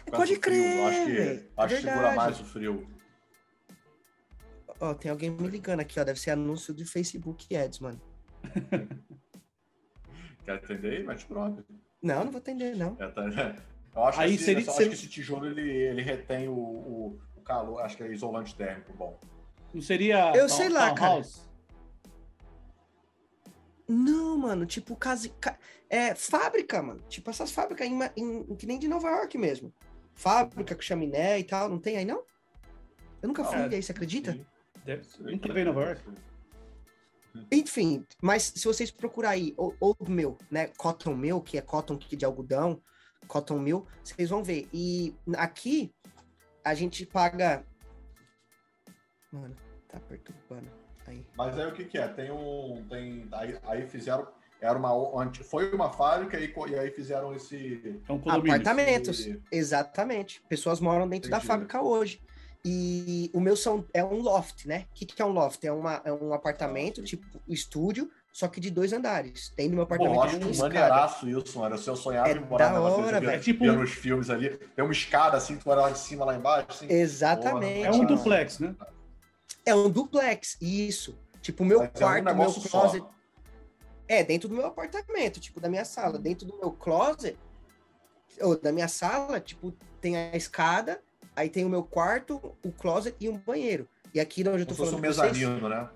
[0.10, 0.80] Pode crer.
[0.80, 2.88] Acho que, é acho que segura mais o frio.
[4.80, 6.04] Ó, tem alguém me ligando aqui, ó.
[6.04, 8.02] Deve ser anúncio do Facebook Ads, mano.
[10.44, 11.04] Quer atender aí?
[11.06, 11.64] Mete pronto.
[12.02, 12.98] Não, não vou atender, não.
[13.00, 13.56] É.
[13.96, 14.88] Eu acho, aí, que, seria, acho seria...
[14.90, 18.94] que esse tijolo ele, ele retém o, o, o, calor, acho que é isolante térmico
[18.94, 19.20] bom.
[19.74, 20.32] Não seria.
[20.34, 21.16] Eu sei lá, cara.
[21.16, 21.51] House?
[23.88, 25.30] Não, mano, tipo, casa,
[25.90, 27.04] é fábrica, mano.
[27.10, 29.74] Tipo, essas fábricas em, em, que nem de Nova York mesmo.
[30.14, 32.24] Fábrica com chaminé e tal, não tem aí, não?
[33.22, 34.38] Eu nunca fui é, aí, você acredita?
[34.86, 35.24] Deve ser.
[35.24, 36.02] Nunca veio em Nova York.
[37.52, 42.26] Enfim, mas se vocês procurar aí, Old Mill, né, Cotton Mill, que é cotton de
[42.26, 42.82] algodão,
[43.28, 44.68] Cotton Mill, vocês vão ver.
[44.74, 45.94] E aqui,
[46.64, 47.66] a gente paga...
[49.32, 49.56] Mano,
[49.88, 50.81] tá perturbando.
[51.12, 51.26] Aí.
[51.38, 52.07] Mas aí o que, que é?
[52.07, 52.86] Tem um.
[52.89, 54.28] Tem, aí, aí fizeram.
[54.59, 54.91] Era uma.
[55.43, 58.01] Foi uma fábrica e, e aí fizeram esse.
[58.07, 59.20] É um Apartamentos.
[59.20, 59.41] Esse...
[59.51, 60.41] Exatamente.
[60.47, 61.41] Pessoas moram dentro Entendi.
[61.41, 62.22] da fábrica hoje.
[62.64, 64.86] E o meu são, é um loft, né?
[64.91, 65.64] O que, que é um loft?
[65.66, 69.49] É, uma, é um apartamento, tipo estúdio, só que de dois andares.
[69.49, 70.16] Tem no meu apartamento.
[70.16, 71.76] Pô, acho um maneiraço isso, mano.
[71.80, 73.66] Se eu sonhava é em morar na hora, via, tipo...
[73.66, 76.68] nos filmes ali, tem uma escada assim, tu mora lá de cima, lá embaixo.
[76.70, 76.86] Assim.
[76.88, 77.88] Exatamente.
[77.88, 78.76] é um duplex, né?
[79.66, 81.18] É um duplex, isso.
[81.41, 82.99] Tipo, o meu Mas quarto, é um meu closet.
[82.99, 83.12] Só.
[84.07, 86.20] É, dentro do meu apartamento, tipo, da minha sala.
[86.20, 87.38] Dentro do meu closet,
[88.39, 91.01] ou da minha sala, tipo, tem a escada,
[91.36, 93.88] aí tem o meu quarto, o closet e um banheiro.
[94.14, 94.97] E aqui onde eu tô falando.
[94.97, 95.89] Um mezanino, vocês, né?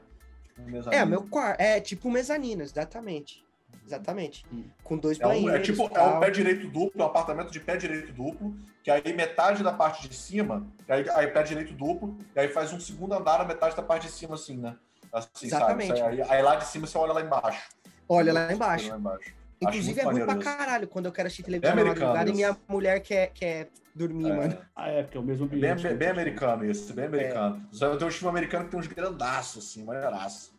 [0.57, 1.01] Um mezanino.
[1.01, 1.59] É, meu quarto.
[1.59, 3.44] É, tipo mezanino, exatamente.
[3.85, 4.45] Exatamente.
[4.51, 4.63] Hum.
[4.83, 5.53] Com dois é banheiros.
[5.53, 8.55] Um, é tipo, é um pé direito duplo, é um apartamento de pé direito duplo,
[8.83, 12.71] que aí metade da parte de cima, aí, aí pé direito duplo, e aí faz
[12.73, 14.75] um segundo andar na metade da parte de cima, assim, né?
[15.11, 16.01] Assim, Exatamente.
[16.01, 17.69] Aí, aí, lá de cima você olha lá embaixo.
[18.07, 18.89] Olha lá embaixo.
[18.89, 19.33] Lá embaixo.
[19.61, 22.99] Inclusive é ruim pra caralho quando eu quero assistir televisão na madrugada e minha mulher
[22.99, 24.33] quer, quer dormir, é.
[24.33, 24.57] mano.
[24.75, 25.83] Ah, é, porque é o mesmo ambiente.
[25.83, 27.65] Bem, bem americano isso, bem americano.
[27.73, 27.97] É.
[27.97, 30.53] Tem um time americano que tem uns grandaços, assim, maneiraço.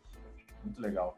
[0.65, 1.17] Muito legal.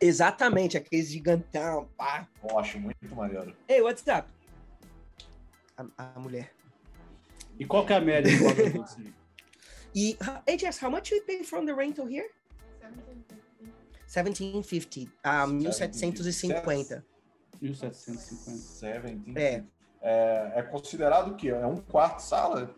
[0.00, 2.26] Exatamente, aqueles gigantão, pá.
[2.40, 3.54] Poxa, muito maneiro.
[3.68, 4.26] Hey, what's up?
[5.76, 6.50] A, a mulher.
[7.58, 8.84] E qual que é a média do
[9.94, 12.30] E, hey Jess, how much you pay from the rental here?
[14.06, 15.12] 1750.
[15.22, 17.04] Ah, 1750.
[17.60, 19.38] 1750.
[19.38, 19.62] É.
[20.00, 20.52] é.
[20.56, 22.74] É considerado que é um quarto sala?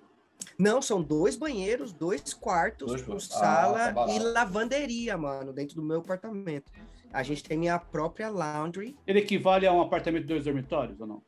[0.59, 5.83] Não, são dois banheiros, dois quartos, dois, sala ah, tá e lavanderia, mano, dentro do
[5.83, 6.73] meu apartamento.
[7.13, 8.97] A gente tem minha própria laundry.
[9.07, 11.23] Ele equivale a um apartamento de dois dormitórios ou não?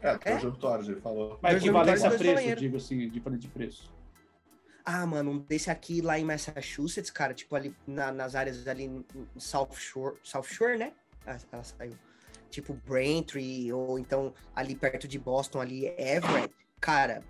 [0.00, 0.40] É, dois é?
[0.40, 1.38] dormitórios, ele falou.
[1.42, 3.92] Mas equivalência a preço, digo assim, diferente de preço.
[4.84, 8.84] Ah, mano, um desse aqui lá em Massachusetts, cara, tipo ali na, nas áreas ali
[8.84, 9.04] em
[9.38, 10.92] South Shore, South Shore, né?
[11.26, 11.94] Ah, ela saiu.
[12.50, 16.54] Tipo Braintree, ou então ali perto de Boston, ali Everett.
[16.80, 17.22] Cara,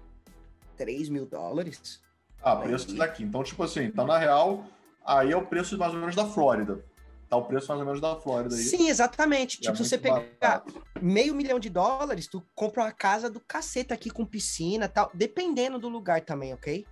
[0.77, 2.03] 3 mil dólares.
[2.43, 3.23] Ah, preço daqui.
[3.23, 4.67] Então, tipo assim, então na real,
[5.05, 6.85] aí é o preço mais ou menos da Flórida.
[7.29, 8.63] Tá o preço mais ou menos da Flórida aí.
[8.63, 9.61] Sim, exatamente.
[9.61, 10.83] Tipo, é se você pegar barato.
[11.01, 15.79] meio milhão de dólares, tu compra uma casa do caceta aqui com piscina tal, dependendo
[15.79, 16.85] do lugar também, ok?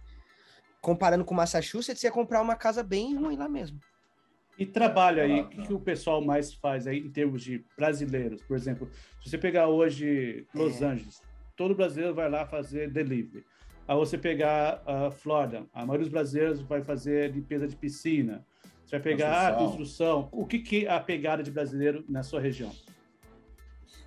[0.82, 3.78] comparando com Massachusetts, ia comprar uma casa bem ruim lá mesmo.
[4.58, 8.42] E trabalho aí, o que, que, o pessoal mais faz aí em termos de brasileiros?
[8.42, 8.90] Por exemplo,
[9.22, 10.86] se você pegar hoje Los é.
[10.86, 11.22] Angeles,
[11.56, 13.46] todo brasileiro vai lá fazer delivery.
[13.88, 18.44] Aí você pegar a uh, Flórida, a maioria dos brasileiros vai fazer limpeza de piscina.
[18.92, 20.28] Você vai pegar a construção.
[20.30, 22.70] O que, que é a pegada de brasileiro na sua região?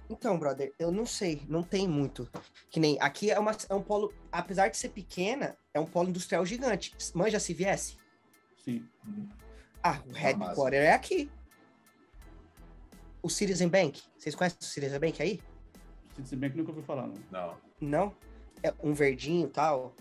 [0.08, 2.30] Então, brother, eu não sei, não tem muito.
[2.70, 6.10] Que nem aqui é, uma, é um polo, apesar de ser pequena, é um polo
[6.10, 6.96] industrial gigante.
[7.16, 7.98] Manja CVS?
[8.64, 8.88] Sim.
[9.82, 11.32] Ah, o headquarter é aqui.
[13.24, 14.04] O Citizen Bank.
[14.16, 15.42] Vocês conhecem o Citizen Bank aí?
[16.16, 17.16] Citizen Bank nunca ouvi falar, não.
[17.32, 17.58] Não.
[17.82, 18.16] Não?
[18.62, 19.96] É um verdinho e tal?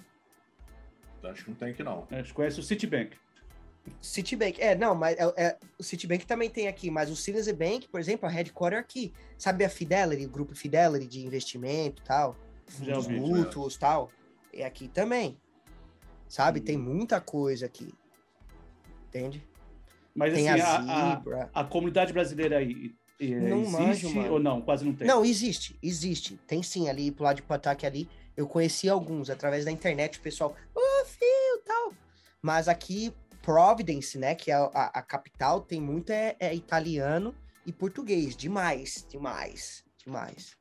[1.23, 2.07] Acho que não tem aqui, não.
[2.11, 3.17] É, acho que conhece o Citibank.
[4.01, 7.89] Citibank, é, não, mas é, é, o Citibank também tem aqui, mas o Citizen Bank,
[7.89, 9.13] por exemplo, a headquarter aqui.
[9.37, 12.37] Sabe a Fidelity, o grupo Fidelity de investimento e tal?
[12.67, 14.11] Fundos mútuos e tal?
[14.53, 15.37] É aqui também.
[16.29, 16.61] Sabe?
[16.61, 16.65] Hum.
[16.65, 17.93] Tem muita coisa aqui.
[19.09, 19.47] Entende?
[20.15, 21.23] Mas tem assim, a,
[21.53, 24.61] a, a, comunidade brasileira aí não existe manjo, ou não?
[24.61, 25.07] Quase não tem?
[25.07, 26.37] Não, existe, existe.
[26.47, 28.09] Tem sim, ali pro lado de Pataque ali.
[28.37, 31.93] Eu conheci alguns através da internet, o pessoal, ô, oh, fio, tal.
[32.43, 33.13] Mas aqui,
[33.45, 37.35] Providence, né, que é a, a capital, tem muito é, é, italiano
[37.67, 38.35] e português.
[38.35, 40.57] Demais, demais, demais.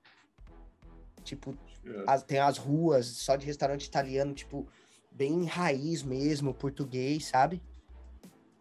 [1.24, 1.56] Tipo,
[1.86, 2.04] é.
[2.06, 4.68] as, tem as ruas só de restaurante italiano, tipo,
[5.10, 7.62] bem raiz mesmo, português, sabe?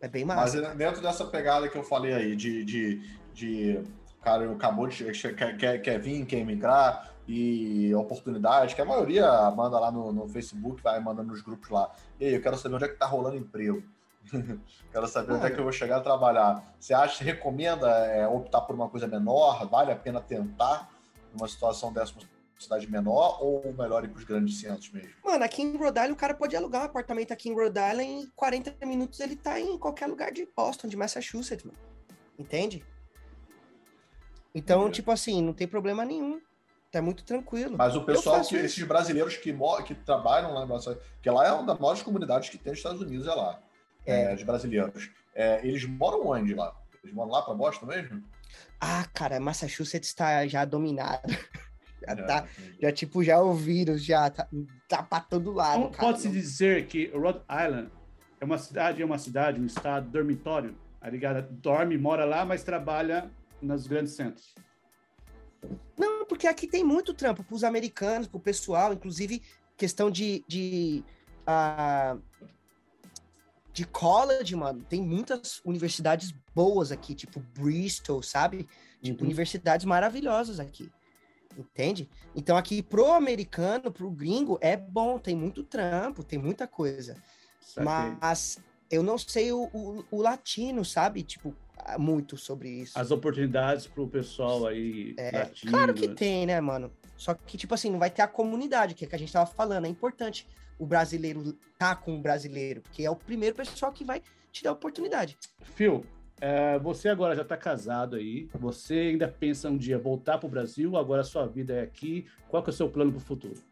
[0.00, 0.60] É bem massa.
[0.60, 3.02] Mas dentro dessa pegada que eu falei aí, de, de,
[3.32, 3.82] de
[4.22, 9.78] cara, acabou de quer, quer, quer vir, quer migrar e oportunidade, que a maioria manda
[9.78, 11.90] lá no, no Facebook, vai mandando nos grupos lá.
[12.20, 13.82] E aí, eu quero saber onde é que tá rolando emprego.
[14.92, 16.74] Quero saber onde é que eu vou chegar a trabalhar.
[16.78, 19.68] Você acha, recomenda é, optar por uma coisa menor?
[19.68, 20.90] Vale a pena tentar
[21.32, 22.22] numa situação dessa, uma
[22.58, 25.10] cidade menor, ou melhor ir para os grandes centros mesmo?
[25.24, 28.04] Mano, aqui em Rhode Island, o cara pode alugar um apartamento aqui em Rhode Island
[28.04, 31.78] e em 40 minutos ele tá em qualquer lugar de Boston, de Massachusetts, mano.
[32.38, 32.84] Entende?
[34.54, 34.90] Então, é.
[34.90, 36.40] tipo assim, não tem problema nenhum.
[36.90, 37.76] Tá muito tranquilo.
[37.78, 39.56] Mas o pessoal, que, esses brasileiros que,
[39.86, 40.66] que trabalham lá,
[41.22, 43.58] que lá é uma das maiores comunidades que tem nos Estados Unidos, é lá
[44.06, 44.34] é.
[44.34, 45.10] de brasileiros.
[45.34, 46.74] É, eles moram onde lá?
[47.02, 48.22] Eles moram lá para Boston mesmo?
[48.80, 51.22] Ah, cara, Massachusetts está já dominado.
[52.04, 52.48] Já, tá,
[52.80, 54.48] já, tipo, já o vírus já tá,
[54.88, 55.96] tá pra todo lado.
[55.96, 57.92] Pode-se dizer que Rhode Island
[58.40, 61.48] é uma cidade, é uma cidade, um estado dormitório, tá ligado?
[61.52, 63.30] Dorme, mora lá, mas trabalha
[63.60, 64.52] nos grandes centros.
[65.96, 69.40] Não, porque aqui tem muito trampo para os americanos, para o pessoal, inclusive
[69.76, 71.04] questão de, de
[71.46, 72.20] uh,
[73.72, 78.68] de college, mano, tem muitas universidades boas aqui, tipo Bristol, sabe?
[79.02, 79.26] Tipo, uhum.
[79.26, 80.90] universidades maravilhosas aqui.
[81.56, 82.08] Entende?
[82.34, 87.16] Então aqui pro americano, pro gringo, é bom, tem muito trampo, tem muita coisa.
[87.76, 88.58] Mas
[88.90, 91.22] eu não sei o, o, o latino, sabe?
[91.22, 91.54] Tipo,
[91.98, 92.98] muito sobre isso.
[92.98, 95.72] As oportunidades pro pessoal aí é, latino.
[95.72, 96.92] Claro que tem, né, mano?
[97.16, 99.46] Só que, tipo assim, não vai ter a comunidade, que é que a gente tava
[99.46, 99.86] falando.
[99.86, 100.46] É importante
[100.82, 104.20] o brasileiro tá com o brasileiro, porque é o primeiro pessoal que vai
[104.50, 105.38] te dar oportunidade.
[105.60, 106.04] Phil,
[106.40, 110.50] é, você agora já está casado aí, você ainda pensa um dia voltar para o
[110.50, 113.20] Brasil, agora a sua vida é aqui, qual que é o seu plano para o
[113.20, 113.62] futuro?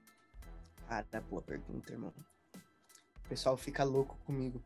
[0.89, 2.15] Ah, tá boa pergunta, irmão.
[3.25, 4.63] O pessoal fica louco comigo.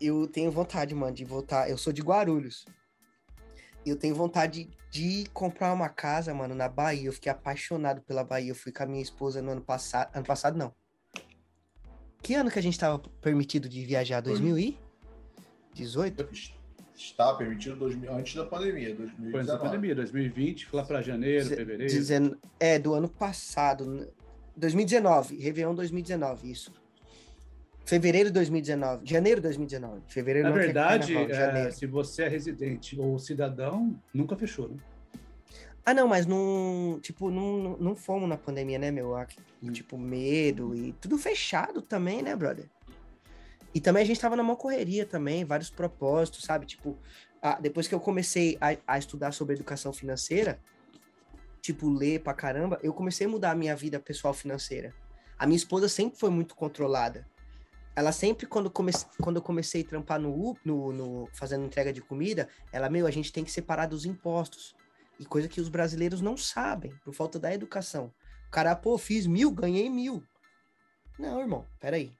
[0.00, 1.68] Eu tenho vontade, mano, de voltar.
[1.68, 2.66] Eu sou de Guarulhos.
[3.84, 7.06] Eu tenho vontade de comprar uma casa, mano, na Bahia.
[7.06, 8.50] Eu fiquei apaixonado pela Bahia.
[8.50, 10.10] Eu fui com a minha esposa no ano passado.
[10.14, 10.72] Ano passado, não.
[12.22, 14.20] Que ano que a gente tava permitido de viajar?
[14.20, 16.28] 2018?
[16.98, 19.30] está permitido 2000, antes da pandemia, 2019.
[19.30, 21.92] Foi antes da pandemia, 2020, foi lá para janeiro, fevereiro.
[21.92, 22.34] Dezen...
[22.58, 24.08] É, do ano passado,
[24.56, 26.72] 2019, Réveillon 2019, isso.
[27.84, 30.02] Fevereiro de 2019, janeiro de 2019.
[30.08, 34.76] Fevereiro Na verdade, é, se você é residente ou cidadão, nunca fechou, né?
[35.86, 39.14] Ah, não, mas não, tipo, não, não fomos na pandemia, né, meu?
[39.62, 39.72] Hum.
[39.72, 42.68] Tipo, medo e tudo fechado também, né, brother?
[43.74, 46.66] E também a gente tava numa correria também, vários propósitos, sabe?
[46.66, 46.96] Tipo,
[47.42, 50.58] a, depois que eu comecei a, a, estudar sobre educação financeira,
[51.60, 54.94] tipo, ler pra caramba, eu comecei a mudar a minha vida pessoal financeira.
[55.38, 57.26] A minha esposa sempre foi muito controlada.
[57.94, 62.00] Ela sempre, quando, come, quando eu comecei a trampar no, no, no fazendo entrega de
[62.00, 64.74] comida, ela, meu, a gente tem que separar dos impostos.
[65.18, 68.12] E coisa que os brasileiros não sabem, por falta da educação.
[68.48, 70.22] O cara, pô, fiz mil, ganhei mil.
[71.18, 72.12] Não, irmão, peraí.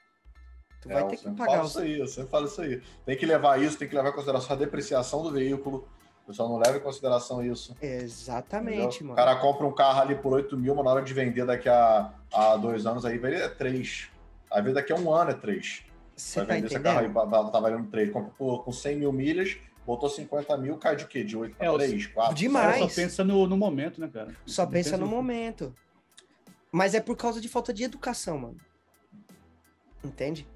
[0.82, 1.64] Tu vai é, ter que pagar.
[1.64, 2.82] Isso aí, eu sempre falo isso aí.
[3.06, 5.88] Tem que levar isso, tem que levar em consideração a depreciação do veículo.
[6.22, 7.74] O pessoal não leva em consideração isso.
[7.80, 9.06] Exatamente, entendeu?
[9.06, 9.12] mano.
[9.12, 11.68] O cara compra um carro ali por 8 mil, mas na hora de vender daqui
[11.68, 14.10] a, a dois anos aí, vai é 3.
[14.52, 15.84] Aí vem daqui a um ano é 3.
[16.14, 16.86] Você vai tá vender entendendo?
[16.86, 18.10] esse carro aí, tá, valendo 3.
[18.10, 19.56] Compra por, com 100 mil milhas,
[19.86, 21.24] botou 50 mil, cai de quê?
[21.24, 22.34] De 8 para é, 3, 4?
[22.34, 22.78] Demais.
[22.92, 24.36] Só pensa no, no momento, né, cara?
[24.44, 25.74] Só pensa, pensa no, no momento.
[26.70, 28.56] Mas é por causa de falta de educação, mano.
[30.04, 30.46] Entende?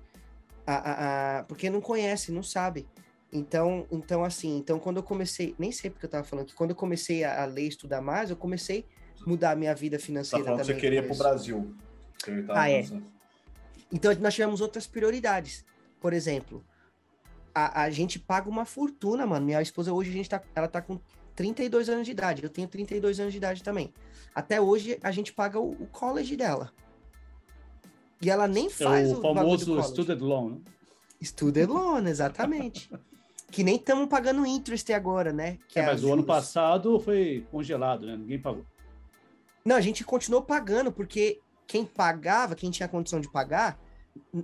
[0.66, 2.86] A, a, a, porque não conhece, não sabe.
[3.32, 6.70] Então, então, assim, então quando eu comecei, nem sei porque eu tava falando que quando
[6.70, 8.86] eu comecei a, a ler, estudar mais, eu comecei
[9.20, 10.74] a mudar a minha vida financeira tá falando também.
[10.74, 11.74] Que você queria ir pro Brasil.
[12.50, 12.84] Ah, é.
[13.90, 15.64] Então nós tivemos outras prioridades.
[15.98, 16.64] Por exemplo,
[17.54, 19.46] a, a gente paga uma fortuna, mano.
[19.46, 21.00] Minha esposa hoje, a gente tá, ela tá com
[21.34, 22.42] 32 anos de idade.
[22.42, 23.92] Eu tenho 32 anos de idade também.
[24.34, 26.72] Até hoje, a gente paga o, o college dela.
[28.20, 30.50] E ela nem faz é o, o famoso student loan.
[30.50, 30.60] Né?
[31.22, 32.90] Student loan, exatamente.
[33.50, 35.58] que nem estamos pagando interest agora, né?
[35.68, 38.16] Que é, é mas o ano passado foi congelado, né?
[38.16, 38.64] Ninguém pagou.
[39.64, 43.78] Não, a gente continuou pagando, porque quem pagava, quem tinha condição de pagar,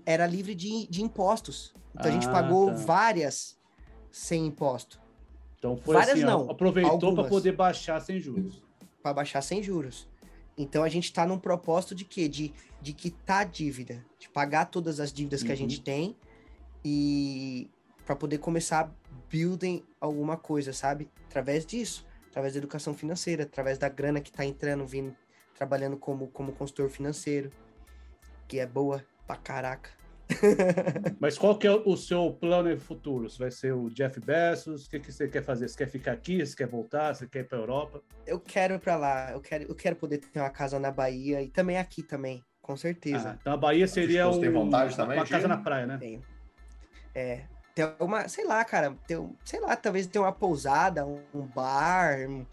[0.04, 1.74] era livre de, de impostos.
[1.94, 2.74] Então ah, a gente ah, pagou tá.
[2.74, 3.58] várias
[4.10, 5.00] sem imposto.
[5.58, 6.50] Então foi várias assim, não.
[6.50, 8.62] Aproveitou para poder baixar sem juros.
[9.02, 10.08] Para baixar sem juros.
[10.56, 12.28] Então a gente está num propósito de quê?
[12.28, 15.46] De, de quitar a dívida, de pagar todas as dívidas uhum.
[15.46, 15.84] que a gente uhum.
[15.84, 16.16] tem
[16.84, 17.70] e
[18.04, 18.92] para poder começar
[19.28, 21.08] building alguma coisa, sabe?
[21.26, 25.14] Através disso, através da educação financeira, através da grana que está entrando, vindo,
[25.54, 27.52] trabalhando como, como consultor financeiro,
[28.46, 29.90] que é boa pra caraca.
[31.20, 33.28] Mas qual que é o seu plano futuro?
[33.28, 34.86] Você vai ser o Jeff Bezos?
[34.86, 35.68] O que, que você quer fazer?
[35.68, 36.44] Você quer ficar aqui?
[36.44, 37.14] Você quer voltar?
[37.14, 38.02] Você quer ir para Europa?
[38.26, 39.32] Eu quero ir para lá.
[39.32, 42.76] Eu quero, eu quero poder ter uma casa na Bahia e também aqui também, com
[42.76, 43.30] certeza.
[43.30, 45.98] Ah, então a Bahia seria um, tem vontade também, uma casa na praia, né?
[45.98, 46.22] Tenho.
[47.14, 51.46] É, ter uma, sei lá, cara, ter, sei lá, talvez ter uma pousada, um, um
[51.46, 52.46] bar, um,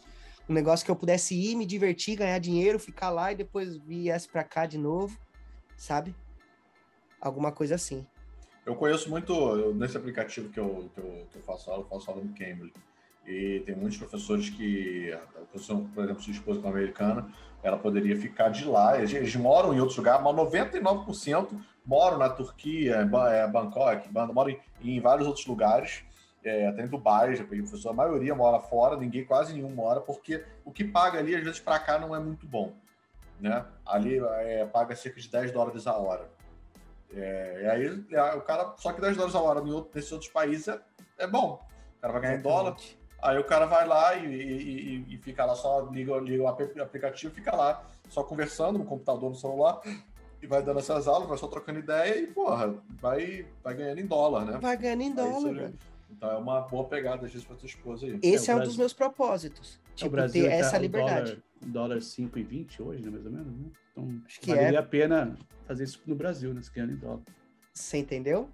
[0.48, 4.28] um negócio que eu pudesse ir, me divertir, ganhar dinheiro, ficar lá e depois viesse
[4.28, 5.20] para cá de novo,
[5.76, 6.16] sabe?
[7.28, 8.06] Alguma coisa assim.
[8.66, 11.88] Eu conheço muito, eu, nesse aplicativo que eu, que eu, que eu faço aula, eu
[11.88, 12.74] faço aula no Cambridge,
[13.26, 15.16] e tem muitos professores que,
[15.52, 17.28] por exemplo, sua esposa é americana,
[17.64, 21.50] ela poderia ficar de lá, eles, moram em outros lugares, mas 99%
[21.86, 26.04] moram na Turquia, em Bangkok, moram em, em vários outros lugares,
[26.44, 30.00] é, até em Dubai, já peguei professor, a maioria mora fora, ninguém, quase nenhum mora,
[30.00, 32.72] porque o que paga ali, às vezes, para cá não é muito bom.
[33.40, 33.66] Né?
[33.86, 36.30] Ali é, paga cerca de 10 dólares a hora.
[37.16, 37.62] É,
[38.10, 40.80] e aí o cara, só que 10 dólares a hora outro, nesses outros países é,
[41.18, 41.66] é bom.
[41.98, 42.76] O cara vai ganhar em dólar.
[43.24, 47.34] Aí o cara vai lá e, e, e, fica lá só, liga, liga o aplicativo,
[47.34, 49.82] fica lá só conversando no computador, no celular,
[50.42, 54.06] e vai dando essas aulas, vai só trocando ideia e, porra, vai, vai ganhando em
[54.06, 54.60] dólar, né?
[54.62, 55.72] Vai ganhando em dólar.
[56.12, 58.20] Então é uma boa pegada disso pra tua esposa aí.
[58.22, 59.80] Esse é, é um dos meus propósitos.
[59.94, 61.42] É, tipo, ter tá essa liberdade.
[61.62, 63.72] Dólar, dólar 5,20 hoje, né, mais ou menos, né?
[63.92, 64.82] Então, Acho que valeria é.
[64.82, 66.62] a pena fazer isso no Brasil, né?
[66.62, 67.22] Se ganhando em dólar.
[67.74, 68.50] Você entendeu?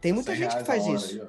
[0.00, 1.20] Tem muita gente que faz isso.
[1.22, 1.28] Aí,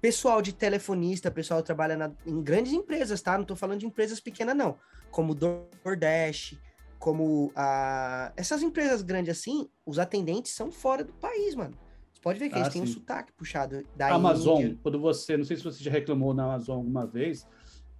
[0.00, 3.38] pessoal de telefonista, pessoal que trabalha na, em grandes empresas, tá?
[3.38, 4.76] Não tô falando de empresas pequenas, não.
[5.10, 6.58] Como DoorDash,
[6.98, 8.32] como a...
[8.36, 11.76] essas empresas grandes assim, os atendentes são fora do país, mano.
[12.12, 14.78] Você pode ver que ah, eles têm um sotaque puxado da Amazon, Índia.
[14.82, 17.46] quando você, não sei se você já reclamou na Amazon alguma vez,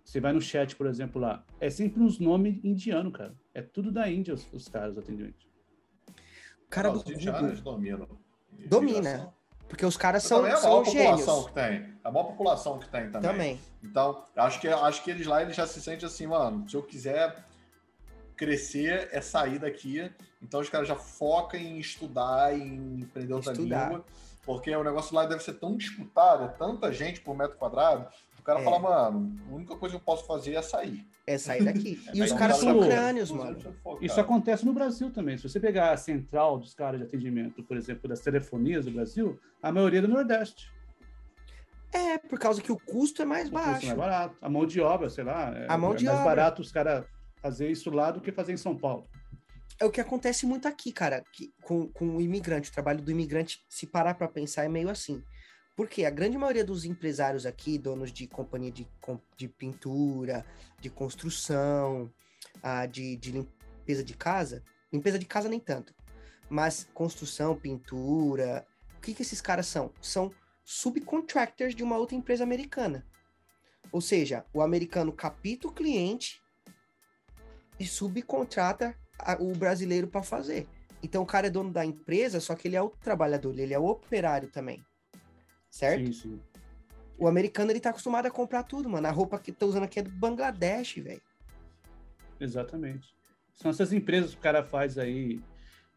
[0.04, 3.34] você vai no chat, por exemplo, lá, é sempre uns nomes indianos, cara.
[3.54, 5.51] É tudo da Índia os, os caras, os atendentes.
[6.72, 7.56] Cara do Google...
[7.62, 8.08] dominam.
[8.66, 9.34] Domina.
[9.68, 11.94] Porque os caras são, é a maior população que tem.
[12.02, 13.30] A maior população que tem também.
[13.30, 13.60] Também.
[13.84, 16.82] Então, acho que, acho que eles lá eles já se sentem assim, mano, se eu
[16.82, 17.44] quiser
[18.36, 20.10] crescer, é sair daqui.
[20.42, 23.88] Então os caras já focam em estudar, em aprender outra estudar.
[23.90, 24.04] língua.
[24.42, 28.08] Porque o negócio lá deve ser tão disputado, é tanta gente por metro quadrado,
[28.42, 28.64] o cara é.
[28.64, 31.06] fala, mano, a única coisa que eu posso fazer é sair.
[31.24, 32.02] É sair daqui.
[32.12, 33.56] e os caras são crânios, mano.
[34.00, 35.38] Isso acontece no Brasil também.
[35.38, 39.38] Se você pegar a central dos caras de atendimento, por exemplo, das telefonias do Brasil,
[39.62, 40.72] a maioria é do Nordeste.
[41.92, 43.74] É, por causa que o custo é mais o baixo.
[43.74, 44.36] Custo é mais barato.
[44.42, 46.30] A mão de obra, sei lá, é, a mão é de mais obra.
[46.30, 47.04] barato os caras
[47.40, 49.06] fazer isso lá do que fazer em São Paulo.
[49.78, 52.70] É o que acontece muito aqui, cara, que, com, com o imigrante.
[52.70, 55.22] O trabalho do imigrante, se parar para pensar, é meio assim.
[55.74, 58.86] Porque a grande maioria dos empresários aqui, donos de companhia de,
[59.36, 60.44] de pintura,
[60.78, 62.12] de construção,
[62.62, 64.62] ah, de, de limpeza de casa,
[64.92, 65.94] limpeza de casa nem tanto,
[66.50, 68.66] mas construção, pintura,
[68.98, 69.90] o que, que esses caras são?
[70.00, 70.30] São
[70.62, 73.06] subcontractors de uma outra empresa americana.
[73.90, 76.42] Ou seja, o americano capita o cliente
[77.80, 78.94] e subcontrata
[79.40, 80.68] o brasileiro para fazer.
[81.02, 83.78] Então o cara é dono da empresa, só que ele é o trabalhador, ele é
[83.78, 84.84] o operário também
[85.72, 86.06] certo?
[86.06, 86.40] Sim, sim.
[87.18, 89.06] O americano, ele tá acostumado a comprar tudo, mano.
[89.06, 91.22] A roupa que tá usando aqui é do Bangladesh, velho.
[92.38, 93.14] Exatamente.
[93.54, 95.40] São essas empresas que o cara faz aí.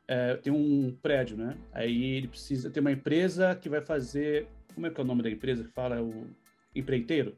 [0.08, 1.58] É, tem um prédio, né?
[1.74, 4.48] Aí ele precisa ter uma empresa que vai fazer.
[4.74, 6.02] Como é que é o nome da empresa que fala?
[6.02, 6.28] O
[6.76, 7.38] empreiteiro?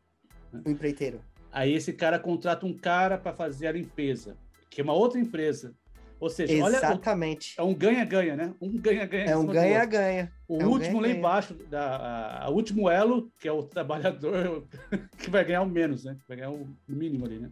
[0.51, 0.61] Né?
[0.65, 1.21] O empreiteiro.
[1.51, 4.38] Aí esse cara contrata um cara para fazer a limpeza,
[4.69, 5.73] que é uma outra empresa.
[6.20, 7.55] Ou seja, Exatamente.
[7.59, 8.53] olha, é um ganha-ganha, né?
[8.59, 9.26] Um ganha-ganha.
[9.26, 10.32] É um ganha-ganha.
[10.47, 14.65] O é último um lá embaixo, da, a, último elo, que é o trabalhador
[15.20, 16.18] que vai ganhar o menos, né?
[16.28, 17.51] Vai ganhar o mínimo ali, né?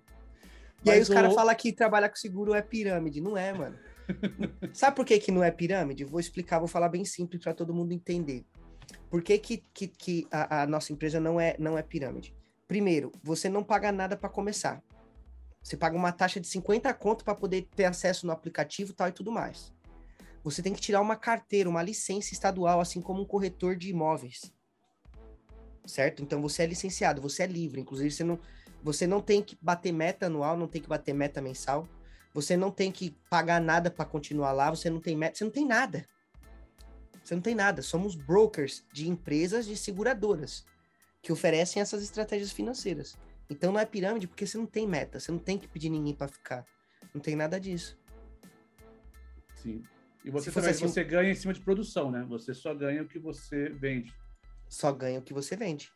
[0.84, 1.14] E Mas aí os o...
[1.14, 3.22] caras falam que trabalhar com seguro é pirâmide.
[3.22, 3.78] Não é, mano.
[4.74, 6.04] Sabe por que, que não é pirâmide?
[6.04, 8.46] Vou explicar, vou falar bem simples para todo mundo entender.
[9.10, 12.34] Por que, que, que, que a, a, nossa empresa não é, não é pirâmide?
[12.68, 14.82] Primeiro, você não paga nada para começar.
[15.66, 19.12] Você paga uma taxa de 50 conto para poder ter acesso no aplicativo tal e
[19.12, 19.74] tudo mais.
[20.44, 24.54] Você tem que tirar uma carteira, uma licença estadual, assim como um corretor de imóveis.
[25.84, 26.22] Certo?
[26.22, 27.82] Então você é licenciado, você é livre.
[27.82, 28.40] Inclusive, você não,
[28.84, 31.90] você não tem que bater meta anual, não tem que bater meta mensal.
[32.32, 35.52] Você não tem que pagar nada para continuar lá, você não tem meta, você não
[35.52, 36.06] tem nada.
[37.24, 37.82] Você não tem nada.
[37.82, 40.64] Somos brokers de empresas de seguradoras
[41.24, 43.18] que oferecem essas estratégias financeiras.
[43.50, 46.14] Então não é pirâmide porque você não tem meta, você não tem que pedir ninguém
[46.14, 46.66] para ficar.
[47.14, 47.98] Não tem nada disso.
[49.56, 49.84] Sim.
[50.24, 52.26] E você também assim, você ganha em cima de produção, né?
[52.28, 54.12] Você só ganha o que você vende.
[54.68, 55.92] Só ganha o que você vende.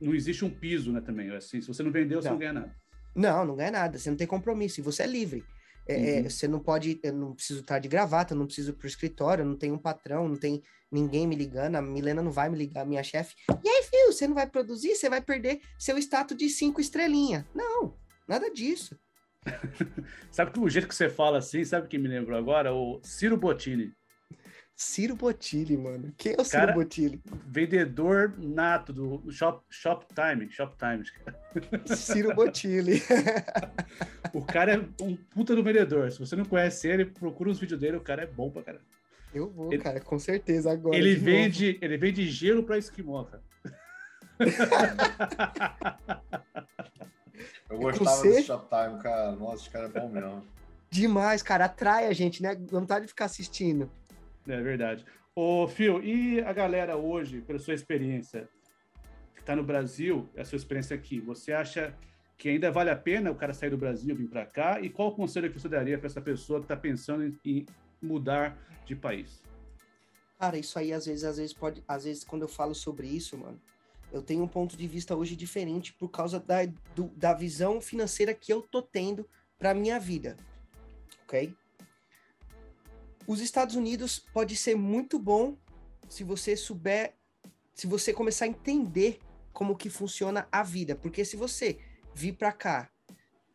[0.00, 1.30] Não existe um piso, né, também.
[1.34, 2.22] Assim, se você não vendeu, não.
[2.22, 2.76] você não ganha nada.
[3.14, 3.98] Não, não ganha nada.
[3.98, 4.80] Você não tem compromisso.
[4.80, 5.44] E você é livre.
[5.88, 6.30] É, é, uhum.
[6.30, 9.56] você não pode, eu não preciso estar de gravata, não preciso ir pro escritório, não
[9.56, 13.02] tem um patrão, não tem ninguém me ligando, a Milena não vai me ligar, minha
[13.02, 13.34] chefe.
[13.48, 14.94] E aí, filho, você não vai produzir?
[14.94, 17.46] Você vai perder seu status de cinco estrelinha.
[17.54, 17.94] Não,
[18.26, 18.98] nada disso.
[20.30, 22.74] sabe que o jeito que você fala assim, sabe que me lembrou agora?
[22.74, 23.92] O Ciro Bottini.
[24.74, 26.10] Ciro Bottini, mano.
[26.16, 27.22] Quem é o Ciro Bottini?
[27.46, 30.50] Vendedor nato do Shop, Shoptime.
[30.50, 31.04] Shoptime.
[31.84, 33.02] Ciro Bottini.
[34.32, 36.10] o cara é um puta do vendedor.
[36.10, 38.84] Se você não conhece ele, procura os vídeos dele, o cara é bom pra caramba.
[39.34, 40.96] Eu vou, ele, cara, com certeza agora.
[40.96, 43.42] Ele vende, ele vende gelo pra esquimó, cara.
[47.68, 49.32] Eu gostava desse Shoptime, cara.
[49.32, 50.44] Nossa, esse cara é bom mesmo.
[50.90, 51.66] Demais, cara.
[51.66, 52.56] Atrai a gente, né?
[52.70, 53.90] Vontade de ficar assistindo.
[54.48, 55.04] É verdade.
[55.34, 58.48] Ô, Fio, e a galera hoje, pela sua experiência,
[59.34, 61.94] que está no Brasil, a sua experiência aqui, você acha
[62.36, 64.80] que ainda vale a pena o cara sair do Brasil e vir para cá?
[64.80, 67.66] E qual o conselho que você daria para essa pessoa que está pensando em
[68.02, 69.42] mudar de país?
[70.38, 73.36] Cara, isso aí às vezes, às vezes pode, às vezes quando eu falo sobre isso,
[73.36, 73.60] mano,
[74.12, 78.34] eu tenho um ponto de vista hoje diferente por causa da, do, da visão financeira
[78.34, 80.36] que eu tô tendo para minha vida,
[81.24, 81.54] ok?
[83.26, 85.56] Os Estados Unidos pode ser muito bom
[86.08, 87.14] se você souber,
[87.74, 89.20] se você começar a entender
[89.52, 91.78] como que funciona a vida, porque se você
[92.14, 92.90] vir para cá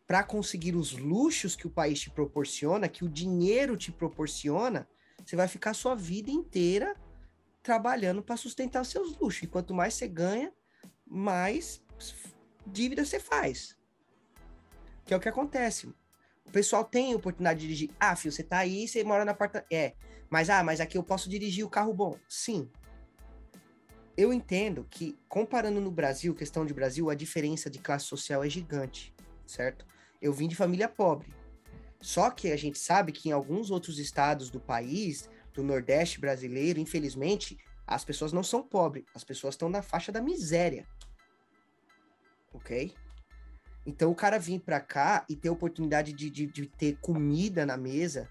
[0.07, 4.87] para conseguir os luxos que o país te proporciona, que o dinheiro te proporciona,
[5.25, 6.95] você vai ficar sua vida inteira
[7.65, 9.41] trabalhando para sustentar seus luxos.
[9.41, 10.53] E quanto mais você ganha,
[11.03, 11.81] mais
[12.65, 13.75] dívida você faz.
[15.03, 15.87] Que é o que acontece.
[16.45, 17.89] O pessoal tem oportunidade de dirigir.
[17.99, 19.67] Ah, filho, você tá aí, você mora na apartamento.
[19.73, 19.95] É.
[20.29, 22.15] Mas, ah, mas aqui eu posso dirigir o carro bom.
[22.29, 22.69] Sim.
[24.15, 28.49] Eu entendo que, comparando no Brasil, questão de Brasil, a diferença de classe social é
[28.49, 29.11] gigante,
[29.45, 29.87] certo?
[30.21, 31.33] Eu vim de família pobre.
[31.99, 36.79] Só que a gente sabe que em alguns outros estados do país, do Nordeste brasileiro,
[36.79, 40.85] infelizmente, as pessoas não são pobres, as pessoas estão na faixa da miséria.
[42.53, 42.93] Ok?
[43.85, 47.77] Então o cara vir pra cá e ter oportunidade de, de, de ter comida na
[47.77, 48.27] mesa,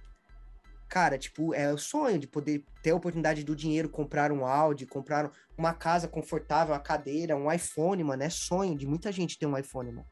[0.89, 4.87] cara, tipo, é o sonho de poder ter a oportunidade do dinheiro, comprar um Audi,
[4.87, 8.23] comprar uma casa confortável, uma cadeira, um iPhone, mano.
[8.23, 10.09] É sonho de muita gente ter um iPhone, mano.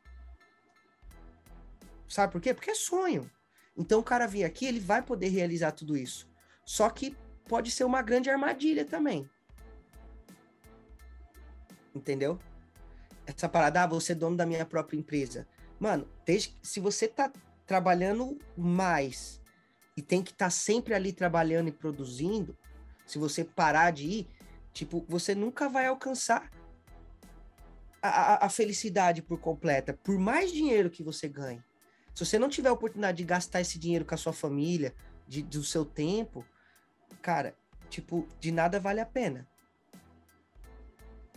[2.09, 2.55] Sabe por quê?
[2.55, 3.29] Porque é sonho.
[3.77, 6.32] Então o cara vir aqui, ele vai poder realizar tudo isso.
[6.65, 9.29] Só que pode ser uma grande armadilha também.
[11.95, 12.39] Entendeu?
[13.27, 15.47] Essa parada, ah, vou ser dono da minha própria empresa.
[15.79, 17.31] Mano, desde, se você tá
[17.67, 19.41] trabalhando mais
[19.97, 22.57] e tem que estar tá sempre ali trabalhando e produzindo,
[23.07, 24.29] se você parar de ir,
[24.73, 26.51] tipo, você nunca vai alcançar
[28.01, 31.63] a, a, a felicidade por completa, por mais dinheiro que você ganhe.
[32.15, 34.95] Se você não tiver a oportunidade de gastar esse dinheiro com a sua família,
[35.27, 36.45] de, do seu tempo,
[37.23, 37.55] cara,
[37.89, 39.47] tipo, de nada vale a pena.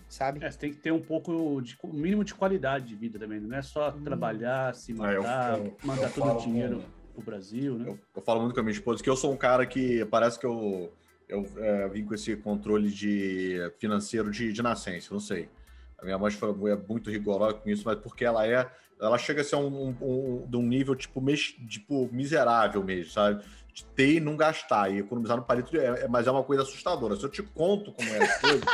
[0.10, 0.44] Sabe?
[0.44, 3.40] É, você tem que ter um pouco de o mínimo de qualidade de vida também,
[3.40, 4.04] não é só hum.
[4.04, 7.98] trabalhar, se matar, eu, eu, mandar eu todo o dinheiro com, pro Brasil, né?
[8.16, 10.46] Eu, falo muito com a minha esposa que eu sou um cara que parece que
[10.46, 10.92] eu,
[11.28, 15.50] eu é, vim com esse controle de financeiro de, de nascença, não sei.
[15.98, 18.70] A minha mãe foi, é muito rigorosa com isso, mas porque ela é
[19.00, 23.12] ela chega a ser um, um, um, de um nível tipo, mes, tipo miserável mesmo,
[23.12, 23.44] sabe?
[23.76, 26.64] De ter e não gastar e economizar no palito, é, é, mas é uma coisa
[26.64, 27.18] assustadora.
[27.18, 28.66] Se eu te conto como é a coisa,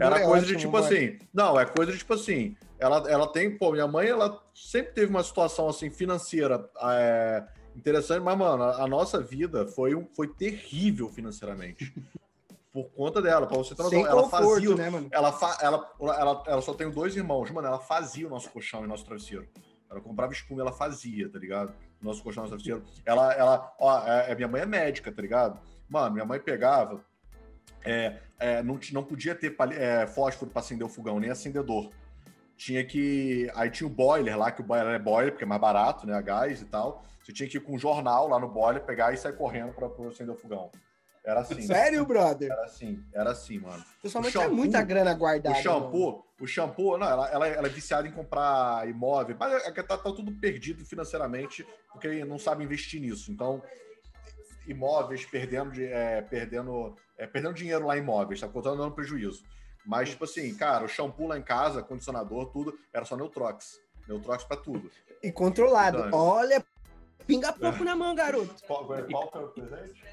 [0.00, 3.26] era é coisa ótimo, de tipo assim, não, é coisa de tipo assim, ela, ela
[3.26, 7.44] tem, pô, minha mãe, ela sempre teve uma situação assim financeira é,
[7.74, 11.92] interessante, mas mano, a, a nossa vida foi, um, foi terrível financeiramente
[12.72, 13.48] por conta dela.
[13.48, 14.74] Pra você ter noção, ela conforto, fazia.
[14.76, 15.08] Né, mano?
[15.10, 17.66] Ela, fa, ela, ela, ela só tem dois irmãos, mano.
[17.66, 19.48] Ela fazia o nosso colchão e nosso travesseiro.
[19.90, 21.72] Ela comprava espuma ela fazia, tá ligado?
[22.06, 22.82] Nosso colchão, travesseiro.
[23.04, 25.60] Ela, ela, ó, é, é, minha mãe é médica, tá ligado?
[25.88, 27.04] Mano, minha mãe pegava.
[27.84, 31.90] É, é, não, não podia ter é, fósforo para acender o fogão, nem acendedor.
[32.56, 33.50] Tinha que.
[33.54, 36.14] Aí tinha o boiler lá, que o boiler é boiler, porque é mais barato, né?
[36.14, 37.04] A gás e tal.
[37.22, 39.88] Você tinha que ir com um jornal lá no boiler, pegar e sair correndo para
[40.08, 40.70] acender o fogão.
[41.26, 41.60] Era assim.
[41.60, 42.52] Sério, brother?
[42.52, 43.84] Era assim, era assim, mano.
[44.00, 45.58] Pessoalmente shampoo, é muita grana guardada.
[45.58, 46.24] O shampoo, mano.
[46.40, 49.98] o shampoo, não, ela, ela, ela, é viciada em comprar imóvel, mas é, é tá,
[49.98, 53.32] tá tudo perdido financeiramente, porque não sabe investir nisso.
[53.32, 53.60] Então,
[54.68, 59.42] imóveis perdendo, de, é, perdendo, é, perdendo dinheiro lá em imóveis, tá contando dando prejuízo.
[59.84, 63.80] Mas, tipo assim, cara, o shampoo lá em casa, condicionador, tudo, era só Neutrox.
[64.06, 64.92] Neutrox pra tudo.
[65.20, 66.06] E controlado.
[66.06, 66.64] Então, Olha,
[67.26, 68.54] pinga pouco na mão, garoto.
[68.64, 70.04] Qual, qual que é o presente?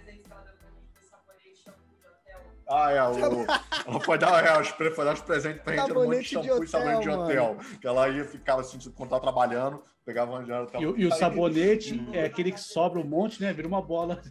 [2.68, 6.06] Ah, é, o, ela foi dar, é, os, foi dar os presentes pra gente, um
[6.06, 7.58] monte de shampoo e sabonete de hotel.
[7.82, 10.98] Que ela ia, ficava assim, quando tava trabalhando, pegava um hotel.
[10.98, 13.52] E, e o sabonete é aquele que sobra um monte, né?
[13.54, 14.22] Vira uma bola.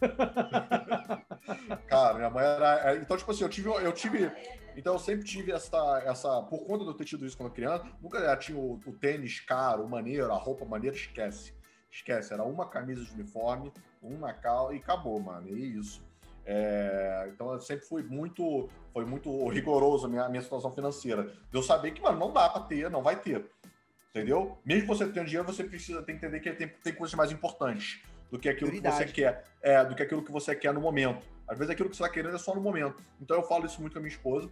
[1.88, 2.90] Cara, minha mãe era.
[2.90, 3.68] É, então, tipo assim, eu tive.
[3.68, 4.32] Eu tive
[4.76, 6.42] então eu sempre tive essa, essa.
[6.42, 9.84] Por conta de eu ter tido isso quando criança, nunca tinha o, o tênis caro,
[9.84, 11.52] o maneiro, a roupa maneira, esquece.
[11.90, 15.48] Esquece, era uma camisa de uniforme, uma cal e acabou, mano.
[15.48, 16.02] E é isso.
[16.52, 21.22] É, então eu sempre fui muito, foi muito rigoroso a minha, minha situação financeira.
[21.22, 23.48] De eu saber que, mano, não dá para ter, não vai ter.
[24.10, 24.58] Entendeu?
[24.64, 28.02] Mesmo que você tenha dinheiro, você precisa ter, entender que tem, tem coisas mais importantes
[28.32, 29.44] do que aquilo que você quer.
[29.62, 31.24] É, do que aquilo que você quer no momento.
[31.46, 33.00] Às vezes aquilo que você está querendo é só no momento.
[33.20, 34.50] Então eu falo isso muito com a minha esposa.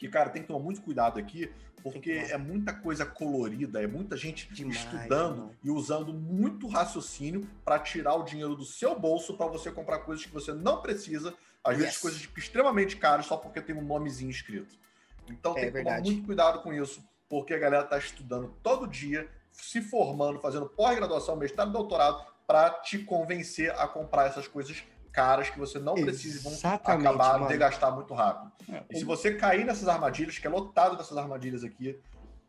[0.00, 1.52] Que, cara, tem que tomar muito cuidado aqui,
[1.82, 7.78] porque é muita coisa colorida, é muita gente Demais, estudando e usando muito raciocínio para
[7.78, 11.74] tirar o dinheiro do seu bolso para você comprar coisas que você não precisa, às
[11.74, 11.84] yes.
[11.84, 14.76] vezes coisas extremamente caras só porque tem um nomezinho escrito.
[15.28, 18.86] Então é tem que tomar muito cuidado com isso, porque a galera está estudando todo
[18.86, 24.84] dia, se formando, fazendo pós-graduação, mestrado, doutorado, para te convencer a comprar essas coisas
[25.16, 27.48] caras que você não precisa vão acabar mano.
[27.48, 28.52] de gastar muito rápido.
[28.70, 31.98] É, e se você cair nessas armadilhas, que é lotado dessas armadilhas aqui,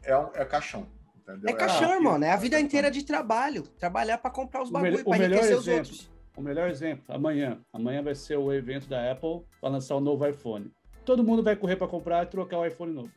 [0.03, 0.85] é, um, é caixão.
[1.15, 1.47] Entendeu?
[1.47, 2.25] É, é caixão, é, mano.
[2.25, 3.63] É a vida inteira de trabalho.
[3.63, 6.11] Trabalhar para comprar os bagulhos, para enriquecer exemplo, os outros.
[6.35, 7.57] O melhor exemplo, amanhã.
[7.71, 10.69] Amanhã vai ser o evento da Apple para lançar o novo iPhone.
[11.05, 13.11] Todo mundo vai correr para comprar e trocar o iPhone novo.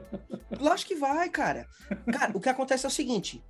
[0.58, 1.66] Lógico que vai, cara.
[2.10, 3.44] Cara, o que acontece é o seguinte: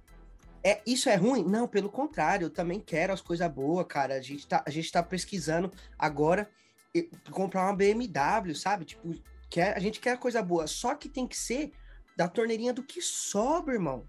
[0.66, 1.44] é, isso é ruim?
[1.44, 4.14] Não, pelo contrário, eu também quero as coisas boas, cara.
[4.14, 6.50] A gente tá, a gente tá pesquisando agora.
[7.30, 8.84] comprar uma BMW, sabe?
[8.84, 9.14] Tipo,
[9.48, 11.70] quer, a gente quer coisa boa, só que tem que ser
[12.16, 14.08] da torneirinha do que sobra, irmão.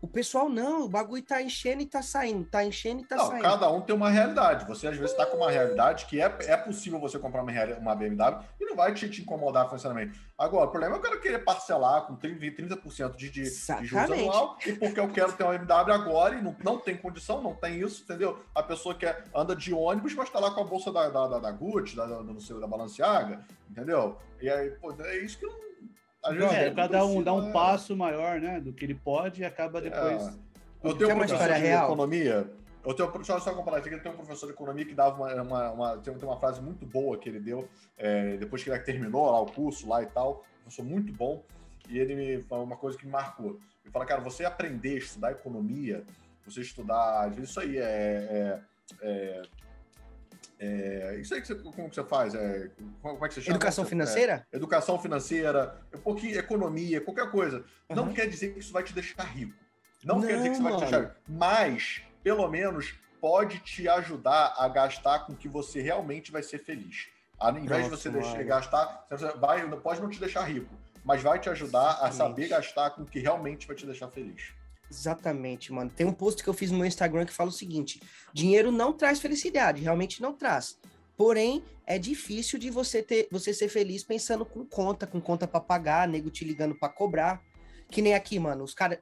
[0.00, 3.28] O pessoal não, o bagulho tá enchendo e tá saindo, tá enchendo e tá não,
[3.28, 3.42] saindo.
[3.42, 4.66] Cada um tem uma realidade.
[4.66, 7.94] Você às vezes tá com uma realidade que é, é possível você comprar uma, uma
[7.94, 10.20] BMW e não vai te, te incomodar financeiramente.
[10.38, 13.86] Agora, o problema é que eu quero querer parcelar com 30%, 30 de, de, de
[13.86, 17.40] juros anual e porque eu quero ter uma BMW agora e não, não tem condição,
[17.40, 18.38] não tem isso, entendeu?
[18.54, 21.38] A pessoa que anda de ônibus, mas tá lá com a bolsa da, da, da,
[21.38, 23.40] da Gucci, da, da, sei, da Balenciaga,
[23.70, 24.18] entendeu?
[24.40, 25.65] E aí, pô, é isso que não
[26.32, 30.26] é, cada um dá um passo maior, né, do que ele pode e acaba depois.
[30.26, 30.32] É.
[30.82, 31.86] Eu tenho um professor de real?
[31.86, 32.50] economia.
[32.84, 35.70] Eu tenho, só, só comparar aqui, tem um professor de economia que dava uma, uma,
[35.72, 37.68] uma tem, uma frase muito boa que ele deu
[37.98, 41.42] é, depois que ele terminou lá o curso lá e tal, um professor muito bom,
[41.88, 43.58] e ele me falou uma coisa que me marcou.
[43.84, 46.04] Ele fala, cara, você aprender a estudar economia,
[46.44, 48.60] você estudar, às vezes isso aí é, é,
[49.02, 49.42] é
[50.58, 52.34] é, isso aí que você, como que você faz?
[52.34, 52.70] É,
[53.02, 53.56] como é que você chama?
[53.56, 54.46] Educação financeira?
[54.50, 57.64] É, educação financeira, um pouquinho economia, qualquer coisa.
[57.88, 57.96] Uhum.
[57.96, 59.54] Não quer dizer que isso vai te deixar rico.
[60.04, 61.14] Não, não quer dizer que isso vai te deixar rico.
[61.28, 67.08] Mas, pelo menos, pode te ajudar a gastar com que você realmente vai ser feliz.
[67.38, 71.38] Ao invés de você deixar, gastar, você vai, pode não te deixar rico, mas vai
[71.38, 74.54] te ajudar a saber gastar com o que realmente vai te deixar feliz.
[74.90, 75.90] Exatamente, mano.
[75.90, 78.00] Tem um post que eu fiz no meu Instagram que fala o seguinte:
[78.32, 80.78] dinheiro não traz felicidade, realmente não traz.
[81.16, 85.60] Porém, é difícil de você ter, você ser feliz pensando com conta, com conta para
[85.60, 87.42] pagar, nego te ligando para cobrar.
[87.90, 88.64] Que nem aqui, mano.
[88.64, 88.98] Os caras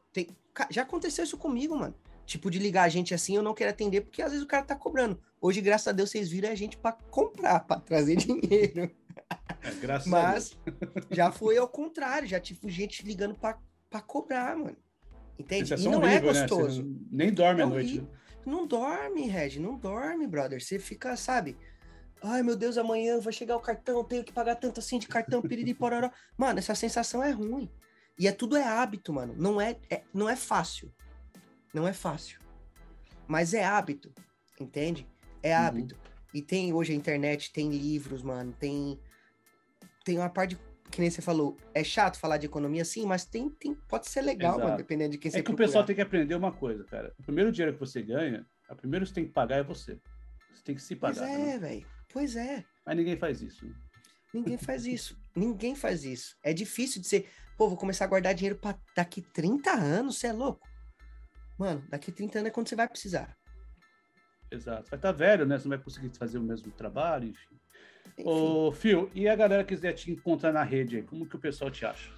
[0.70, 1.94] já aconteceu isso comigo, mano.
[2.26, 4.64] Tipo de ligar a gente assim, eu não quero atender porque às vezes o cara
[4.64, 5.20] tá cobrando.
[5.40, 8.90] Hoje, graças a Deus, vocês viram a gente para comprar, para trazer dinheiro.
[9.62, 10.56] É, graças Mas
[11.10, 14.76] já foi ao contrário, já tive gente ligando para cobrar, mano.
[15.38, 15.74] Entende?
[15.74, 16.84] E não é horrível, é gostoso.
[16.84, 16.96] Né?
[17.10, 18.00] nem dorme à noite.
[18.00, 18.06] Né?
[18.46, 20.62] Não dorme, Red, não dorme, brother.
[20.62, 21.56] Você fica, sabe?
[22.22, 25.42] Ai, meu Deus, amanhã vai chegar o cartão, tenho que pagar tanto assim de cartão,
[25.42, 26.10] piriri, pororó.
[26.36, 27.70] Mano, essa sensação é ruim.
[28.18, 29.34] E é tudo é hábito, mano.
[29.36, 30.92] Não é, é, não é fácil.
[31.72, 32.38] Não é fácil.
[33.26, 34.12] Mas é hábito,
[34.60, 35.06] entende?
[35.42, 35.66] É uhum.
[35.66, 35.94] hábito.
[35.96, 36.00] Uhum.
[36.32, 38.98] E tem hoje a internet, tem livros, mano, tem
[40.04, 40.60] tem uma parte de
[40.94, 44.22] que nem você falou, é chato falar de economia, sim, mas tem, tem pode ser
[44.22, 45.64] legal, mano, dependendo de quem você É que procurar.
[45.64, 47.12] o pessoal tem que aprender uma coisa, cara.
[47.18, 50.00] O primeiro dinheiro que você ganha, o primeiro que você tem que pagar é você.
[50.52, 51.26] Você tem que se pagar.
[51.26, 51.86] Pois é, velho.
[52.12, 52.64] Pois é.
[52.86, 53.66] Mas ninguém faz isso.
[53.66, 53.74] Né?
[54.32, 55.18] Ninguém faz isso.
[55.34, 56.36] ninguém faz isso.
[56.42, 60.28] É difícil de ser, pô, vou começar a guardar dinheiro para daqui 30 anos, você
[60.28, 60.66] é louco?
[61.58, 63.36] Mano, daqui 30 anos é quando você vai precisar.
[64.50, 64.90] Exato.
[64.90, 65.58] Vai estar tá velho, né?
[65.58, 67.56] Você não vai conseguir fazer o mesmo trabalho, enfim.
[68.18, 71.70] Ô, Fio, e a galera quiser te encontrar na rede aí, como que o pessoal
[71.70, 72.10] te acha?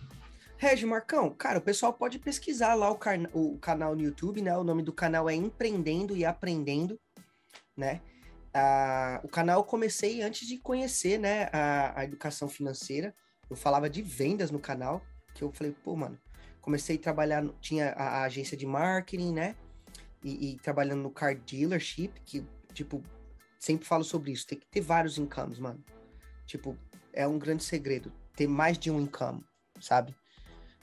[0.59, 2.99] Regi Marcão, cara, o pessoal pode pesquisar lá o,
[3.35, 4.57] o, canal no YouTube, né?
[4.57, 6.99] O nome do canal é Empreendendo e Aprendendo,
[7.77, 8.01] né?
[8.55, 13.15] Ah, o canal eu comecei antes de conhecer, né, a, a, educação financeira.
[13.51, 15.03] Eu falava de vendas no canal,
[15.35, 16.19] que eu falei, pô, mano,
[16.63, 19.55] comecei a trabalhar, no, tinha a, a, agência de marketing, né?
[20.25, 22.43] E, e, trabalhando no car dealership, que,
[22.73, 23.03] tipo,
[23.59, 25.83] sempre falo sobre isso, tem que ter vários incomes, mano.
[26.47, 26.79] Tipo,
[27.13, 29.45] é um grande segredo, ter mais de um income,
[29.81, 30.15] sabe?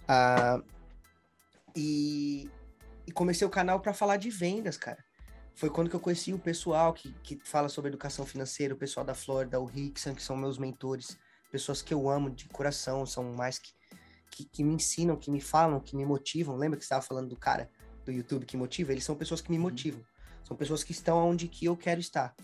[0.03, 0.63] Uh,
[1.75, 2.49] e,
[3.07, 5.03] e comecei o canal para falar de vendas, cara.
[5.55, 9.05] Foi quando que eu conheci o pessoal que, que fala sobre educação financeira, o pessoal
[9.05, 11.17] da Flórida, o Rickson, que são meus mentores,
[11.51, 13.71] pessoas que eu amo de coração, são mais que,
[14.31, 16.55] que, que me ensinam, que me falam, que me motivam.
[16.55, 17.69] Lembra que você estava falando do cara
[18.03, 18.91] do YouTube que motiva?
[18.91, 19.63] Eles são pessoas que me uhum.
[19.63, 20.03] motivam.
[20.43, 22.35] São pessoas que estão onde que eu quero estar.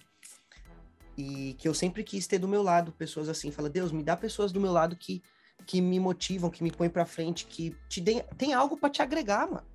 [1.20, 3.52] E que eu sempre quis ter do meu lado pessoas assim.
[3.52, 5.22] Fala, Deus, me dá pessoas do meu lado que,
[5.66, 9.02] que me motivam, que me põem pra frente, que te deem, tem algo para te
[9.02, 9.68] agregar, mano.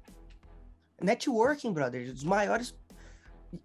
[1.02, 2.10] Networking, brother.
[2.10, 2.74] Os maiores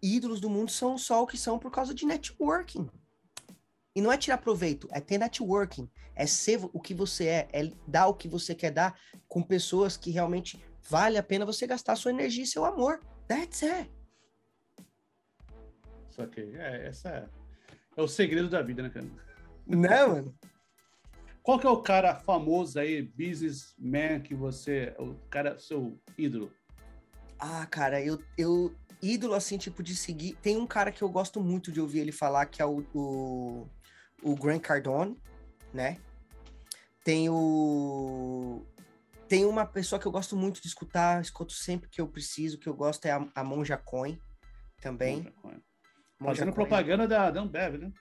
[0.03, 2.89] ídolos do mundo são só o que são por causa de networking.
[3.95, 5.89] E não é tirar proveito, é ter networking.
[6.13, 9.95] É ser o que você é, é dar o que você quer dar com pessoas
[9.95, 12.99] que realmente vale a pena você gastar sua energia e seu amor.
[13.25, 13.89] That's it.
[16.09, 17.29] Só que é, essa
[17.99, 19.05] é é o segredo da vida, né, cara?
[19.67, 20.35] Né, mano?
[21.43, 24.95] Qual que é o cara famoso aí, businessman, que você.
[24.97, 26.51] O cara, seu ídolo?
[27.37, 28.73] Ah, cara, eu, eu.
[29.01, 30.35] Ídolo, assim, tipo, de seguir.
[30.41, 33.67] Tem um cara que eu gosto muito de ouvir ele falar, que é o, o,
[34.21, 35.17] o Grant Cardone,
[35.73, 35.97] né?
[37.03, 38.65] Tem o.
[39.27, 42.67] Tem uma pessoa que eu gosto muito de escutar, escuto sempre que eu preciso, que
[42.67, 44.19] eu gosto, é a, a Monja Coin
[44.81, 45.17] também.
[45.17, 45.68] Monja Coin.
[46.21, 47.91] Fazendo propaganda da, da Ambev, né?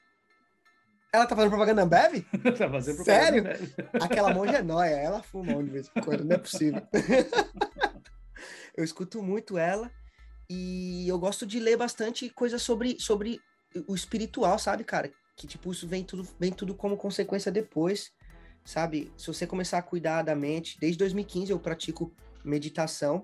[1.13, 2.25] Ela tá fazendo propaganda da Ambev?
[2.59, 3.41] tá fazendo propaganda Sério?
[3.41, 3.75] Ambev.
[4.03, 6.83] Aquela monja é nóia, ela fuma de vez em quando, não é possível.
[8.77, 9.91] eu escuto muito ela
[10.51, 13.41] e eu gosto de ler bastante coisa sobre, sobre
[13.87, 15.11] o espiritual, sabe, cara?
[15.39, 18.13] que, tipo, isso vem tudo, vem tudo como consequência depois,
[18.65, 19.13] sabe?
[19.17, 22.13] Se você começar a cuidar da mente, desde 2015 eu pratico
[22.45, 23.23] meditação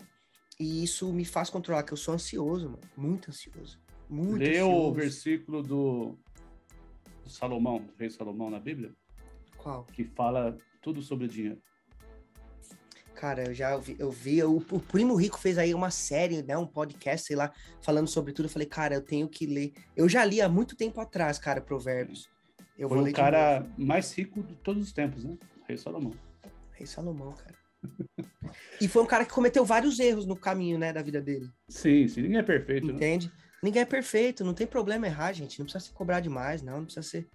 [0.58, 3.80] e isso me faz controlar, que eu sou ansioso, mano, muito ansioso.
[4.08, 6.18] Muito Lê o versículo do,
[7.22, 8.92] do Salomão, do rei Salomão na Bíblia.
[9.56, 9.84] Qual?
[9.84, 11.60] Que fala tudo sobre dinheiro.
[13.14, 16.58] Cara, eu já vi, eu vi o, o, Primo Rico fez aí uma série, né,
[16.58, 18.46] um podcast, sei lá, falando sobre tudo.
[18.46, 19.72] Eu falei, cara, eu tenho que ler.
[19.96, 22.28] Eu já li há muito tempo atrás, cara, Provérbios.
[22.76, 25.38] Eu Foi o cara mais rico de todos os tempos, né?
[25.66, 26.12] Rei Salomão.
[26.72, 27.54] Rei Salomão, cara.
[28.80, 31.48] e foi um cara que cometeu vários erros no caminho, né, da vida dele.
[31.68, 32.94] Sim, sim, ninguém é perfeito, né?
[32.94, 33.28] Entende?
[33.28, 33.43] Né?
[33.64, 35.58] Ninguém é perfeito, não tem problema errar, gente.
[35.58, 37.26] Não precisa se cobrar demais, não, não precisa ser.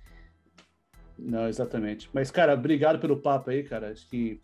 [1.17, 2.07] Não, exatamente.
[2.13, 3.89] Mas, cara, obrigado pelo papo aí, cara.
[3.89, 4.39] Acho que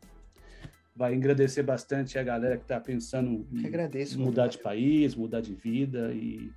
[0.96, 4.52] vai engrandecer bastante a galera que está pensando em agradeço, mudar mano.
[4.54, 6.52] de país, mudar de vida e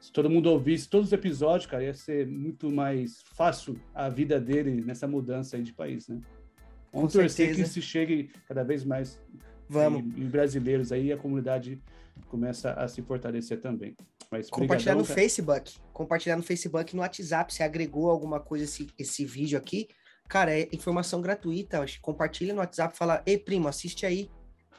[0.00, 4.40] se todo mundo ouvisse todos os episódios, cara, ia ser muito mais fácil a vida
[4.40, 6.20] dele nessa mudança aí de país, né?
[6.90, 7.62] Vamos Com torcer certeza.
[7.64, 9.20] que se chegue cada vez mais
[9.68, 10.00] Vamos.
[10.00, 11.80] Em, brasileiros aí a comunidade
[12.28, 13.96] começa a se fortalecer também.
[14.30, 15.14] Mas compartilhar no cara.
[15.14, 19.88] Facebook, compartilhar no Facebook, no WhatsApp, se agregou alguma coisa esse, esse vídeo aqui,
[20.28, 21.84] Cara, é informação gratuita.
[22.00, 24.30] Compartilha no WhatsApp, fala, ei, primo, assiste aí.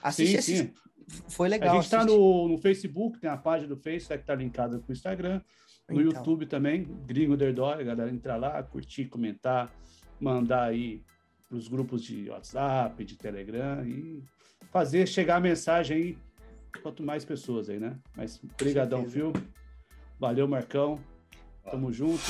[0.02, 0.74] Assiste, sim, sim.
[1.30, 1.70] Foi legal.
[1.70, 4.90] A gente está no, no, Facebook, tem a página do Facebook que tá linkada com
[4.90, 5.42] o Instagram.
[5.88, 6.14] No então.
[6.14, 9.72] YouTube também, Gringo Derdói, galera entrar lá, curtir, comentar,
[10.20, 11.04] mandar aí
[11.48, 14.24] para os grupos de WhatsApp, de Telegram e
[14.72, 16.18] fazer chegar a mensagem aí
[16.80, 17.98] quanto mais pessoas aí, né?
[18.16, 19.34] Mas brigadão, Fio.
[20.20, 21.00] Valeu, Marcão.
[21.64, 22.22] Tamo junto.